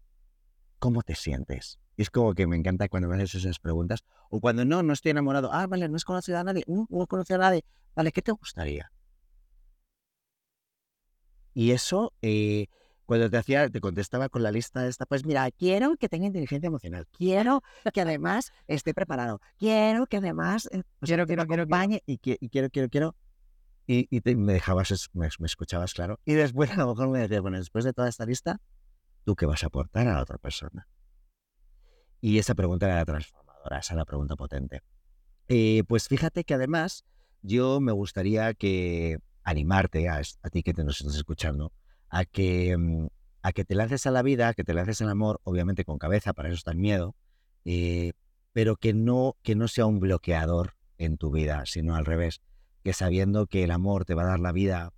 ¿cómo 0.78 1.02
te 1.02 1.16
sientes? 1.16 1.80
Y 1.96 2.02
es 2.02 2.10
como 2.10 2.34
que 2.34 2.46
me 2.46 2.56
encanta 2.56 2.88
cuando 2.88 3.08
me 3.08 3.16
haces 3.16 3.34
esas 3.36 3.58
preguntas. 3.58 4.04
O 4.30 4.40
cuando 4.40 4.64
no, 4.64 4.82
no 4.82 4.92
estoy 4.92 5.10
enamorado. 5.10 5.50
Ah, 5.52 5.66
vale, 5.66 5.88
no 5.88 5.96
has 5.96 6.04
conocido 6.04 6.38
a 6.38 6.44
nadie. 6.44 6.62
No, 6.66 6.86
no 6.90 7.02
has 7.02 7.08
conocido 7.08 7.40
a 7.40 7.42
nadie. 7.42 7.64
Vale, 7.94 8.12
¿qué 8.12 8.20
te 8.22 8.32
gustaría? 8.32 8.92
Y 11.56 11.70
eso, 11.70 12.12
eh, 12.20 12.66
cuando 13.06 13.30
te 13.30 13.38
hacía, 13.38 13.70
te 13.70 13.80
contestaba 13.80 14.28
con 14.28 14.42
la 14.42 14.52
lista 14.52 14.86
esta, 14.86 15.06
pues 15.06 15.24
mira, 15.24 15.50
quiero 15.52 15.96
que 15.96 16.06
tenga 16.06 16.26
inteligencia 16.26 16.66
emocional. 16.66 17.06
Quiero 17.16 17.62
que 17.94 18.02
además 18.02 18.52
esté 18.66 18.92
preparado. 18.92 19.40
Quiero 19.56 20.06
que 20.06 20.18
además 20.18 20.66
eh, 20.66 20.82
pues, 20.98 21.08
quiero, 21.08 21.26
quiero, 21.26 21.46
quiero, 21.46 21.64
y, 22.04 22.20
y 22.22 22.48
quiero, 22.50 22.68
quiero, 22.68 22.88
quiero. 22.90 23.16
Y, 23.86 24.06
me 24.36 24.52
dejabas, 24.52 25.08
me, 25.14 25.28
escuchabas 25.46 25.94
claro. 25.94 26.20
Y 26.26 26.34
después 26.34 26.70
a 26.72 26.76
lo 26.76 26.88
mejor 26.88 27.08
me 27.08 27.20
decías, 27.20 27.40
bueno, 27.40 27.56
después 27.56 27.86
de 27.86 27.94
toda 27.94 28.10
esta 28.10 28.26
lista, 28.26 28.60
¿tú 29.24 29.34
qué 29.34 29.46
vas 29.46 29.64
a 29.64 29.68
aportar 29.68 30.06
a 30.08 30.12
la 30.12 30.20
otra 30.20 30.36
persona? 30.36 30.86
Y 32.20 32.36
esa 32.36 32.54
pregunta 32.54 32.84
era 32.84 33.02
transformadora, 33.06 33.78
esa 33.78 33.94
es 33.94 33.96
la 33.96 34.04
pregunta 34.04 34.36
potente. 34.36 34.82
Eh, 35.48 35.84
pues 35.88 36.06
fíjate 36.06 36.44
que 36.44 36.52
además 36.52 37.06
yo 37.40 37.80
me 37.80 37.92
gustaría 37.92 38.52
que 38.52 39.20
animarte 39.46 40.08
a, 40.08 40.20
ti 40.50 40.62
que 40.64 40.74
te 40.74 40.82
nos 40.82 41.00
estás 41.00 41.14
escuchando, 41.14 41.72
a 42.10 42.24
que, 42.24 42.76
mm, 42.76 43.06
a 43.42 43.52
que 43.52 43.64
te 43.64 43.76
lances 43.76 44.04
a 44.06 44.10
la 44.10 44.22
vida, 44.22 44.52
que 44.54 44.64
te 44.64 44.74
lances 44.74 45.00
al 45.02 45.08
amor, 45.08 45.40
obviamente 45.44 45.84
con 45.84 45.98
cabeza, 45.98 46.32
para 46.32 46.48
eso 46.48 46.56
está 46.56 46.72
el 46.72 46.78
miedo, 46.78 47.14
eh, 47.64 48.12
pero 48.52 48.74
que 48.76 48.92
no, 48.92 49.36
que 49.42 49.54
no 49.54 49.68
sea 49.68 49.86
un 49.86 50.00
bloqueador 50.00 50.74
en 50.98 51.16
tu 51.16 51.30
vida, 51.30 51.62
sino 51.64 51.94
al 51.94 52.04
revés, 52.04 52.42
que 52.82 52.92
sabiendo 52.92 53.46
que 53.46 53.62
el 53.62 53.70
amor 53.70 54.04
te 54.04 54.14
va 54.14 54.24
a 54.24 54.26
dar 54.26 54.40
la 54.40 54.50
vida, 54.50 54.92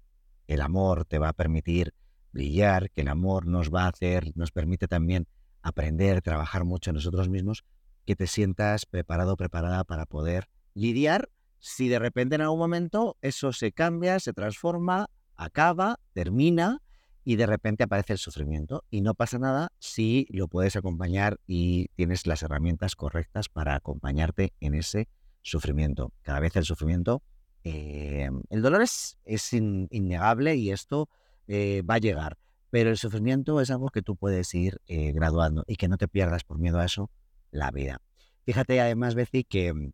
el 0.46 0.62
amor 0.62 1.04
te 1.04 1.18
va 1.18 1.28
a 1.28 1.34
permitir 1.34 1.92
brillar, 2.32 2.90
que 2.90 3.02
el 3.02 3.08
amor 3.08 3.46
nos 3.46 3.72
va 3.72 3.84
a 3.84 3.88
hacer, 3.88 4.34
nos 4.34 4.50
permite 4.50 4.88
también 4.88 5.28
aprender, 5.60 6.22
trabajar 6.22 6.64
mucho 6.64 6.88
en 6.90 6.94
nosotros 6.94 7.28
mismos, 7.28 7.64
que 8.06 8.16
te 8.16 8.26
sientas 8.26 8.86
preparado, 8.86 9.36
preparada 9.36 9.84
para 9.84 10.06
poder 10.06 10.48
lidiar 10.72 11.28
si 11.60 11.88
de 11.88 11.98
repente 11.98 12.34
en 12.34 12.42
algún 12.42 12.58
momento 12.58 13.16
eso 13.22 13.52
se 13.52 13.72
cambia, 13.72 14.20
se 14.20 14.32
transforma, 14.32 15.08
acaba, 15.36 15.98
termina 16.12 16.82
y 17.24 17.36
de 17.36 17.46
repente 17.46 17.84
aparece 17.84 18.14
el 18.14 18.18
sufrimiento. 18.18 18.84
Y 18.90 19.00
no 19.00 19.14
pasa 19.14 19.38
nada 19.38 19.70
si 19.78 20.26
lo 20.30 20.48
puedes 20.48 20.76
acompañar 20.76 21.38
y 21.46 21.88
tienes 21.94 22.26
las 22.26 22.42
herramientas 22.42 22.96
correctas 22.96 23.48
para 23.48 23.74
acompañarte 23.74 24.52
en 24.60 24.74
ese 24.74 25.08
sufrimiento. 25.42 26.12
Cada 26.22 26.40
vez 26.40 26.56
el 26.56 26.64
sufrimiento, 26.64 27.22
eh, 27.64 28.30
el 28.50 28.62
dolor 28.62 28.82
es, 28.82 29.18
es 29.24 29.52
innegable 29.52 30.56
y 30.56 30.70
esto 30.70 31.08
eh, 31.46 31.82
va 31.82 31.94
a 31.94 31.98
llegar. 31.98 32.38
Pero 32.70 32.90
el 32.90 32.98
sufrimiento 32.98 33.60
es 33.60 33.70
algo 33.70 33.88
que 33.88 34.02
tú 34.02 34.16
puedes 34.16 34.54
ir 34.54 34.80
eh, 34.86 35.12
graduando 35.12 35.64
y 35.66 35.76
que 35.76 35.88
no 35.88 35.96
te 35.96 36.08
pierdas 36.08 36.44
por 36.44 36.58
miedo 36.58 36.78
a 36.78 36.84
eso 36.84 37.10
la 37.50 37.70
vida. 37.70 38.00
Fíjate 38.44 38.80
además, 38.80 39.14
Betsy, 39.14 39.44
que 39.44 39.92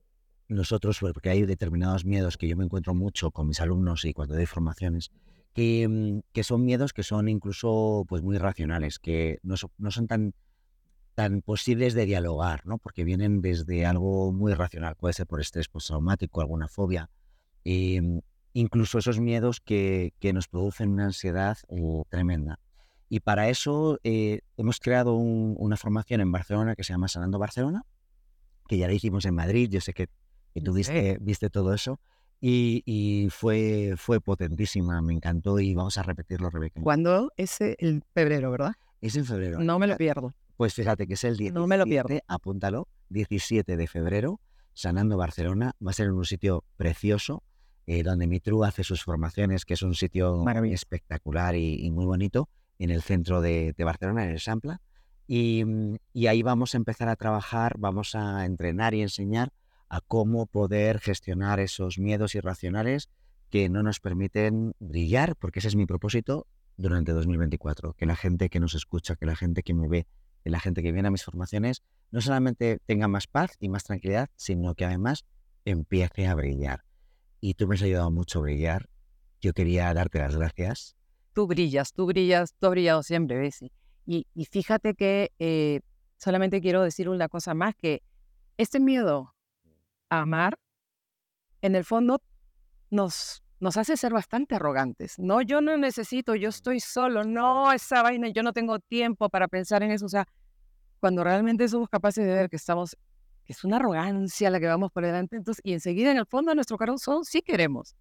nosotros, 0.49 0.99
porque 1.01 1.31
hay 1.31 1.43
determinados 1.43 2.05
miedos 2.05 2.37
que 2.37 2.49
yo 2.49 2.57
me 2.57 2.65
encuentro 2.65 2.95
mucho 2.95 3.31
con 3.31 3.49
mis 3.49 3.61
alumnos 3.61 4.05
y 4.05 4.13
cuando 4.13 4.35
doy 4.35 4.47
formaciones, 4.47 5.11
que, 5.53 5.89
mm, 5.89 6.21
que 6.33 6.45
son 6.45 6.65
miedos 6.65 6.93
que 6.93 7.03
son 7.03 7.29
incluso 7.29 8.05
pues 8.09 8.23
muy 8.23 8.39
racionales, 8.39 8.99
que 8.99 9.39
no, 9.43 9.55
no 9.79 9.91
son 9.91 10.07
tan, 10.07 10.35
tan 11.15 11.43
posibles 11.43 11.95
de 11.95 12.07
dialogar, 12.07 12.67
¿no? 12.67 12.79
porque 12.79 13.05
vienen 13.05 13.41
desde 13.41 13.87
algo 13.87 14.33
muy 14.33 14.53
racional, 14.55 14.97
puede 14.97 15.15
ser 15.15 15.27
por 15.27 15.41
estrés 15.41 15.69
postraumático, 15.69 16.41
alguna 16.41 16.69
fobia, 16.69 17.11
mm, 17.65 18.19
incluso 18.53 18.99
esos 18.99 19.21
miedos 19.21 19.61
que, 19.61 20.13
que 20.19 20.33
nos 20.33 20.49
producen 20.49 20.91
una 20.91 21.07
ansiedad 21.07 21.57
eh, 21.69 22.03
tremenda. 22.09 22.61
Y 23.09 23.21
para 23.21 23.49
eso 23.49 24.01
eh, 24.03 24.41
hemos 24.57 24.81
creado 24.81 25.15
una 25.15 25.77
formación 25.77 26.21
en 26.21 26.33
Barcelona 26.33 26.75
que 26.75 26.85
se 26.85 26.93
llama 26.93 27.09
Sanando 27.09 27.39
Barcelona, 27.39 27.85
que 28.67 28.79
ya 28.79 28.87
la 28.87 28.95
hicimos 28.95 29.25
en 29.25 29.35
Madrid, 29.35 29.69
yo 29.71 29.81
sé 29.81 29.93
que, 29.93 30.09
tú 30.61 30.73
viste, 30.73 31.19
viste 31.21 31.51
todo 31.51 31.75
eso, 31.75 31.99
y, 32.47 33.29
fue, 33.31 33.95
fue 33.97 34.21
potentísima, 34.21 35.01
me 35.01 35.15
encantó 35.15 35.59
y 35.61 35.75
vamos 35.75 35.97
a 35.97 36.03
repetirlo, 36.03 36.51
Rebeca. 36.51 36.83
¿Cuándo? 36.83 37.33
Es 37.39 37.61
el 37.61 38.03
febrero, 38.13 38.51
¿verdad? 38.51 38.75
Es 39.01 39.17
en 39.17 39.25
febrero. 39.25 39.61
No 39.61 39.79
me 39.79 39.87
lo 39.87 39.97
pierdo. 39.97 40.35
Pues 40.57 40.75
fíjate 40.75 41.07
que 41.07 41.15
es 41.15 41.25
el 41.25 41.37
17, 41.37 41.59
no 41.59 41.67
me 41.67 41.79
lo 41.79 41.85
pierdo. 41.85 42.19
apúntalo, 42.29 42.87
17 43.09 43.77
de 43.77 43.87
febrero, 43.87 44.41
Sanando 44.75 45.17
Barcelona, 45.17 45.75
va 45.85 45.91
a 45.91 45.95
ser 45.95 46.07
en 46.07 46.13
un 46.13 46.25
sitio 46.27 46.65
precioso, 46.77 47.43
eh, 47.87 48.03
donde 48.03 48.27
Mitru 48.27 48.63
hace 48.65 48.85
sus 48.85 49.03
formaciones, 49.03 49.65
que 49.65 49.75
es 49.75 49.83
un 49.83 49.95
sitio 49.95 50.45
espectacular 50.65 51.57
y, 51.57 51.91
muy 51.91 52.05
bonito, 52.05 52.49
en 52.79 52.91
el 52.91 53.03
centro 53.03 53.41
de, 53.41 53.75
Barcelona, 53.79 54.25
en 54.25 54.31
el 54.31 54.41
Sampla. 54.41 54.81
Y, 55.27 55.65
y, 56.13 56.27
ahí 56.27 56.43
vamos 56.43 56.75
a 56.75 56.77
empezar 56.77 57.09
a 57.09 57.17
trabajar, 57.17 57.77
vamos 57.79 58.15
a 58.15 58.45
entrenar 58.45 58.93
y 58.93 59.01
enseñar 59.01 59.51
a 59.95 60.01
cómo 60.01 60.47
poder 60.47 60.99
gestionar 60.99 61.61
esos 61.61 62.01
miedos 62.01 62.35
irracionales 62.35 63.09
que 63.49 63.69
no 63.69 63.85
nos 63.85 64.01
permiten 64.01 64.75
brillar, 64.81 65.37
porque 65.37 65.61
ese 65.61 65.69
es 65.69 65.77
mi 65.77 65.87
propósito 65.87 66.49
durante 66.77 67.13
2024, 67.13 67.93
que 67.93 68.05
la 68.05 68.17
gente 68.17 68.49
que 68.49 68.59
nos 68.59 68.75
escucha, 68.75 69.15
que 69.15 69.25
la 69.25 69.37
gente 69.37 69.63
que 69.63 69.73
me 69.73 69.87
ve, 69.87 70.09
que 70.43 70.51
la 70.51 70.59
gente 70.59 70.83
que 70.83 70.91
viene 70.91 71.07
a 71.07 71.11
mis 71.13 71.23
formaciones, 71.23 71.85
no 72.11 72.21
solamente 72.21 72.81
tenga 72.87 73.07
más 73.07 73.29
paz 73.29 73.53
y 73.61 73.69
más 73.69 73.85
tranquilidad, 73.85 74.31
sino 74.35 74.75
que 74.75 74.85
además 74.85 75.27
empiece 75.65 76.27
a 76.27 76.35
brillar. 76.35 76.83
Y 77.41 77.55
tú 77.55 77.69
me 77.69 77.77
has 77.77 77.83
ayudado 77.83 78.11
mucho 78.11 78.41
a 78.41 78.43
brillar. 78.43 78.89
Yo 79.41 79.53
quería 79.53 79.95
darte 79.95 80.19
las 80.19 80.35
gracias. 80.35 80.97
Tú 81.35 81.47
brillas, 81.47 81.93
tú 81.93 82.07
brillas, 82.07 82.57
tú 82.59 82.67
has 82.67 82.71
brillado 82.73 83.05
siempre, 83.05 83.39
Bessie. 83.39 83.71
Y, 84.07 84.27
y 84.35 84.47
fíjate 84.47 84.95
que 84.95 85.31
eh, 85.39 85.83
solamente 86.17 86.61
quiero 86.61 86.83
decir 86.83 87.09
una 87.09 87.29
cosa 87.29 87.55
más, 87.55 87.77
que 87.77 88.03
este 88.57 88.81
miedo 88.81 89.35
amar, 90.21 90.59
en 91.63 91.75
el 91.75 91.85
fondo 91.85 92.21
nos, 92.91 93.43
nos 93.61 93.77
hace 93.77 93.97
ser 93.97 94.13
bastante 94.13 94.55
arrogantes. 94.55 95.19
No, 95.19 95.41
yo 95.43 95.61
no 95.61 95.77
necesito, 95.77 96.35
yo 96.35 96.51
estoy 96.51 96.81
solo, 96.81 97.25
no, 97.25 97.73
esa 97.73 98.03
vaina, 98.03 98.29
yo 98.29 98.43
no 98.43 98.53
tengo 98.53 98.79
tiempo 98.79 99.29
para 99.29 99.49
pensar 99.49 99.83
en 99.83 99.91
eso. 99.91 100.07
O 100.07 100.11
sea, 100.11 100.27
cuando 101.01 101.25
realmente 101.25 101.69
somos 101.69 101.89
capaces 101.89 102.27
de 102.27 102.33
ver 102.33 102.51
que 102.51 102.57
estamos, 102.57 102.97
que 103.45 103.53
es 103.53 103.65
una 103.65 103.77
arrogancia 103.77 104.51
la 104.51 104.61
que 104.61 104.67
vamos 104.67 104.93
por 104.93 105.05
delante, 105.05 105.37
entonces, 105.37 105.63
y 105.65 105.73
enseguida 105.73 106.11
en 106.11 106.19
el 106.19 106.27
fondo 106.27 106.51
de 106.51 106.57
nuestro 106.57 106.77
corazón 106.79 107.25
sí 107.25 107.43
queremos. 107.43 107.97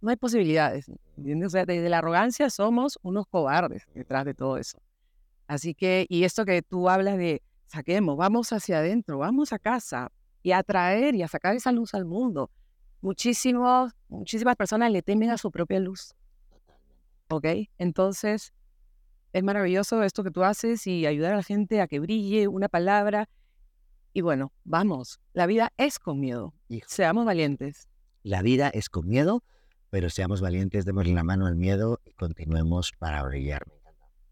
No 0.00 0.10
hay 0.10 0.16
posibilidades. 0.16 0.90
¿entiendes? 1.16 1.48
O 1.48 1.50
sea, 1.50 1.64
desde 1.64 1.88
la 1.88 1.98
arrogancia 1.98 2.50
somos 2.50 2.98
unos 3.02 3.26
cobardes 3.26 3.84
detrás 3.94 4.24
de 4.24 4.34
todo 4.34 4.56
eso. 4.56 4.78
Así 5.46 5.74
que, 5.74 6.06
y 6.08 6.24
esto 6.24 6.44
que 6.44 6.62
tú 6.62 6.88
hablas 6.88 7.16
de 7.16 7.42
saquemos, 7.66 8.16
vamos 8.16 8.52
hacia 8.52 8.78
adentro, 8.78 9.18
vamos 9.18 9.52
a 9.52 9.58
casa, 9.58 10.10
y 10.42 10.52
a 10.52 10.62
traer 10.62 11.14
y 11.14 11.22
a 11.22 11.28
sacar 11.28 11.54
esa 11.54 11.72
luz 11.72 11.94
al 11.94 12.04
mundo. 12.04 12.50
Muchísimos, 13.00 13.92
muchísimas 14.08 14.56
personas 14.56 14.90
le 14.90 15.02
temen 15.02 15.30
a 15.30 15.38
su 15.38 15.50
propia 15.50 15.80
luz. 15.80 16.14
¿Ok? 17.28 17.46
Entonces, 17.78 18.52
es 19.32 19.42
maravilloso 19.42 20.02
esto 20.02 20.24
que 20.24 20.30
tú 20.30 20.42
haces 20.42 20.86
y 20.86 21.06
ayudar 21.06 21.34
a 21.34 21.36
la 21.36 21.42
gente 21.42 21.80
a 21.80 21.86
que 21.86 22.00
brille 22.00 22.48
una 22.48 22.68
palabra. 22.68 23.28
Y 24.12 24.22
bueno, 24.22 24.52
vamos, 24.64 25.20
la 25.32 25.46
vida 25.46 25.72
es 25.76 25.98
con 25.98 26.18
miedo. 26.18 26.54
Seamos 26.86 27.24
valientes. 27.24 27.88
La 28.22 28.42
vida 28.42 28.68
es 28.68 28.88
con 28.88 29.06
miedo, 29.06 29.44
pero 29.90 30.10
seamos 30.10 30.40
valientes, 30.40 30.84
démosle 30.84 31.12
la 31.12 31.22
mano 31.22 31.46
al 31.46 31.56
miedo 31.56 32.00
y 32.04 32.12
continuemos 32.14 32.92
para 32.98 33.22
brillar. 33.22 33.64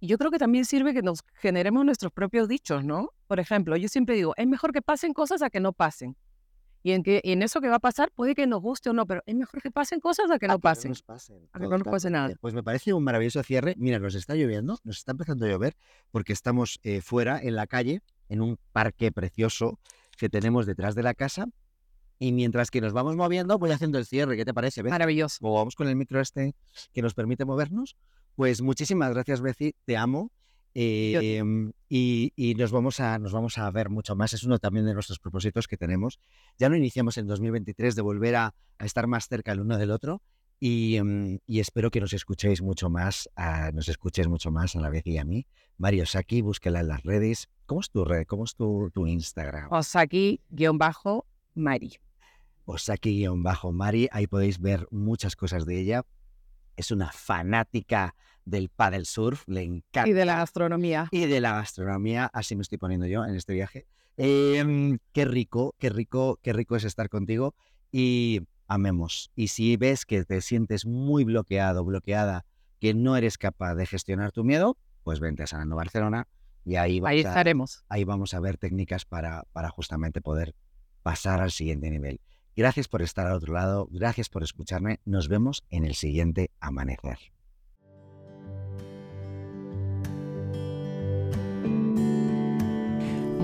Y 0.00 0.09
yo 0.09 0.18
creo 0.18 0.30
que 0.30 0.38
también 0.38 0.64
sirve 0.64 0.92
que 0.92 1.02
nos 1.02 1.20
generemos 1.35 1.85
nuestros 1.85 2.12
propios 2.12 2.48
dichos, 2.48 2.85
¿no? 2.85 3.11
Por 3.26 3.40
ejemplo, 3.40 3.76
yo 3.76 3.88
siempre 3.88 4.14
digo, 4.14 4.35
es 4.37 4.46
mejor 4.46 4.72
que 4.72 4.82
pasen 4.82 5.12
cosas 5.12 5.42
a 5.42 5.50
que 5.50 5.61
no 5.61 5.72
pasen. 5.72 6.16
Y 6.82 6.92
en, 6.92 7.02
que, 7.02 7.20
en 7.24 7.42
eso 7.42 7.61
que 7.61 7.68
va 7.68 7.76
a 7.76 7.80
pasar 7.80 8.12
puede 8.14 8.37
que 8.37 8.46
nos 8.46 8.62
guste 8.62 8.90
o 8.90 8.92
no, 8.92 9.06
pero 9.06 9.20
es 9.26 9.35
mejor 9.35 9.61
que 9.61 9.72
pasen 9.72 9.98
cosas 9.98 10.30
a 10.30 10.38
que 10.38 10.46
no 10.46 10.61
pasen. 10.61 10.92
a 11.52 11.59
que 11.59 11.66
no 11.66 11.78
nos 11.78 11.82
pase 11.88 12.11
nada. 12.11 12.32
Pues 12.40 12.54
me 12.54 12.62
parece 12.62 12.92
un 12.92 13.02
maravilloso 13.02 13.42
cierre. 13.42 13.74
Mira, 13.76 13.98
nos 13.98 14.14
está 14.14 14.37
lloviendo, 14.37 14.78
nos 14.85 14.98
está 14.98 15.11
empezando 15.11 15.46
a 15.46 15.48
llover 15.48 15.76
porque 16.12 16.32
estamos 16.32 16.78
eh, 16.85 17.00
fuera, 17.00 17.40
en 17.42 17.56
la 17.56 17.66
calle, 17.66 18.02
en 18.28 18.40
un 18.40 18.56
parque 18.70 19.11
precioso 19.11 19.80
que 20.16 20.28
tenemos 20.28 20.64
detrás 20.64 20.94
de 20.94 21.02
la 21.02 21.14
casa. 21.14 21.46
Y 22.18 22.33
mientras 22.33 22.70
que 22.70 22.81
nos 22.81 22.92
vamos 22.92 23.16
moviendo, 23.16 23.59
voy 23.59 23.70
haciendo 23.70 23.98
el 23.98 24.07
cierre. 24.07 24.37
¿Qué 24.37 24.44
te 24.44 24.55
parece? 24.55 24.83
Maravilloso. 24.83 25.38
Como 25.40 25.55
vamos 25.55 25.74
con 25.74 25.88
el 25.88 25.96
micro 25.96 26.20
este 26.20 26.55
que 26.92 27.02
nos 27.02 27.14
permite 27.14 27.44
movernos, 27.44 27.96
pues 28.35 28.62
muchísimas 28.62 29.12
gracias, 29.12 29.40
Beci, 29.40 29.74
te 29.85 29.96
amo. 29.96 30.31
Em, 30.79 31.72
y, 31.88 32.55
nos, 32.59 32.70
vamos 32.70 33.00
a, 33.00 33.18
nos 33.18 33.33
vamos 33.33 33.57
a 33.57 33.70
ver 33.70 33.88
mucho 33.88 34.14
más. 34.14 34.35
Es 34.35 34.44
uno 34.44 34.59
también 34.59 34.85
de 34.85 34.92
nuestros 34.92 35.18
propósitos 35.18 35.66
que 35.68 35.79
tenemos. 35.79 36.20
Ya 36.59 36.68
lo 36.68 36.76
iniciamos 36.76 37.16
en 37.16 37.26
2023 37.26 37.96
de 37.96 38.02
volver 38.02 38.37
a, 38.37 38.55
estar 38.79 39.07
más 39.07 39.26
cerca 39.26 39.52
el 39.52 39.61
uno 39.61 39.79
del 39.79 39.90
otro. 39.90 40.20
Em, 40.61 41.38
y, 41.46 41.61
espero 41.61 41.90
que 41.90 42.00
nos 42.00 42.12
escuchéis 42.12 42.61
mucho 42.61 42.90
más, 42.90 43.31
nos 43.72 43.88
escuchéis 43.88 44.29
mucho 44.29 44.50
más 44.50 44.76
a 44.76 44.81
la 44.81 44.90
vez 44.90 45.07
y 45.07 45.16
a 45.16 45.24
mí. 45.24 45.46
Mario 45.79 46.05
Saki, 46.05 46.42
búsquela 46.42 46.81
en 46.81 46.88
las 46.88 47.02
redes. 47.02 47.48
¿Cómo 47.64 47.81
es 47.81 47.90
tu 47.90 48.05
red? 48.05 48.26
¿Cómo 48.26 48.44
es 48.44 48.55
tu, 48.55 48.90
tu 48.92 49.07
Instagram? 49.07 49.70
Osaki-Mari. 49.70 50.40
Osaki-Mari. 52.66 54.09
Ahí 54.12 54.26
podéis 54.26 54.61
ver 54.61 54.87
muchas 54.90 55.35
cosas 55.35 55.64
de 55.64 55.81
ella 55.81 56.05
es 56.76 56.90
una 56.90 57.11
fanática 57.11 58.14
del 58.44 58.68
paddle 58.68 59.05
surf, 59.05 59.42
le 59.48 59.62
encanta. 59.62 60.09
Y 60.09 60.12
de 60.12 60.24
la 60.24 60.37
gastronomía. 60.37 61.09
Y 61.11 61.26
de 61.26 61.40
la 61.40 61.55
gastronomía, 61.55 62.26
así 62.33 62.55
me 62.55 62.62
estoy 62.62 62.79
poniendo 62.79 63.07
yo 63.07 63.24
en 63.24 63.35
este 63.35 63.55
viaje. 63.55 63.87
Em, 64.16 64.98
qué 65.12 65.24
rico, 65.24 65.74
qué 65.79 65.88
rico, 65.88 66.38
qué 66.42 66.52
rico 66.52 66.76
es 66.76 66.85
estar 66.85 67.09
contigo 67.09 67.55
y 67.90 68.42
amemos. 68.68 69.31
Y 69.35 69.48
si 69.48 69.76
ves 69.76 70.07
que 70.07 70.24
te 70.24 70.40
sientes 70.40 70.87
muy 70.87 71.24
bloqueado, 71.24 71.85
bloqueada, 71.85 72.44
que 72.79 72.94
no 72.94 73.16
eres 73.16 73.37
capaz 73.38 73.74
de 73.74 73.87
gestionar 73.87 74.33
tu 74.33 74.44
miedo, 74.44 74.79
pues 75.02 75.18
vente 75.18 75.42
a 75.42 75.46
Sanando 75.46 75.76
Barcelona 75.76 76.29
y 76.64 76.76
ahí, 76.76 77.00
ahí 77.05 77.20
estaremos. 77.20 77.85
ahí 77.88 78.05
vamos 78.05 78.35
a 78.35 78.40
ver 78.40 78.59
técnicas 78.59 79.05
para, 79.05 79.44
para 79.52 79.70
justamente 79.70 80.20
poder 80.20 80.55
pasar 81.02 81.40
al 81.40 81.52
siguiente 81.52 81.90
nivel. 81.90 82.20
Gracias 82.57 82.88
por 82.88 83.03
estar 83.03 83.27
al 83.27 83.35
otro 83.35 83.53
lado, 83.53 83.87
gracias 83.90 84.31
por 84.31 84.42
escucharme. 84.42 85.01
Nos 85.05 85.29
vemos 85.29 85.62
en 85.69 85.85
el 85.85 85.95
siguiente 85.95 86.51
amanecer. 86.59 87.19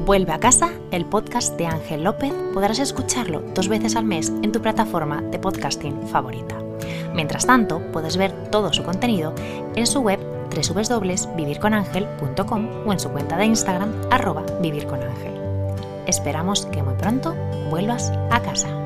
Vuelve 0.07 0.33
a 0.33 0.40
casa, 0.40 0.70
el 0.90 1.05
podcast 1.05 1.59
de 1.59 1.66
Ángel 1.66 2.05
López, 2.05 2.33
podrás 2.55 2.79
escucharlo 2.79 3.42
dos 3.55 3.68
veces 3.68 3.96
al 3.96 4.07
mes 4.07 4.33
en 4.42 4.51
tu 4.51 4.62
plataforma 4.62 5.20
de 5.20 5.38
podcasting 5.38 6.09
favorita. 6.09 6.59
Mientras 7.14 7.44
tanto, 7.46 7.83
puedes 7.92 8.16
ver 8.16 8.33
todo 8.51 8.72
su 8.72 8.83
contenido 8.83 9.35
en 9.77 9.87
su 9.87 10.01
web 10.01 10.18
www.vivirconangel.com 10.51 12.68
o 12.87 12.92
en 12.92 12.98
su 12.98 13.11
cuenta 13.11 13.37
de 13.37 13.44
Instagram 13.44 13.92
arroba 14.11 14.44
vivirconangel. 14.61 15.35
Esperamos 16.07 16.64
que 16.66 16.83
muy 16.83 16.94
pronto 16.94 17.35
vuelvas 17.70 18.11
a 18.31 18.42
casa. 18.42 18.81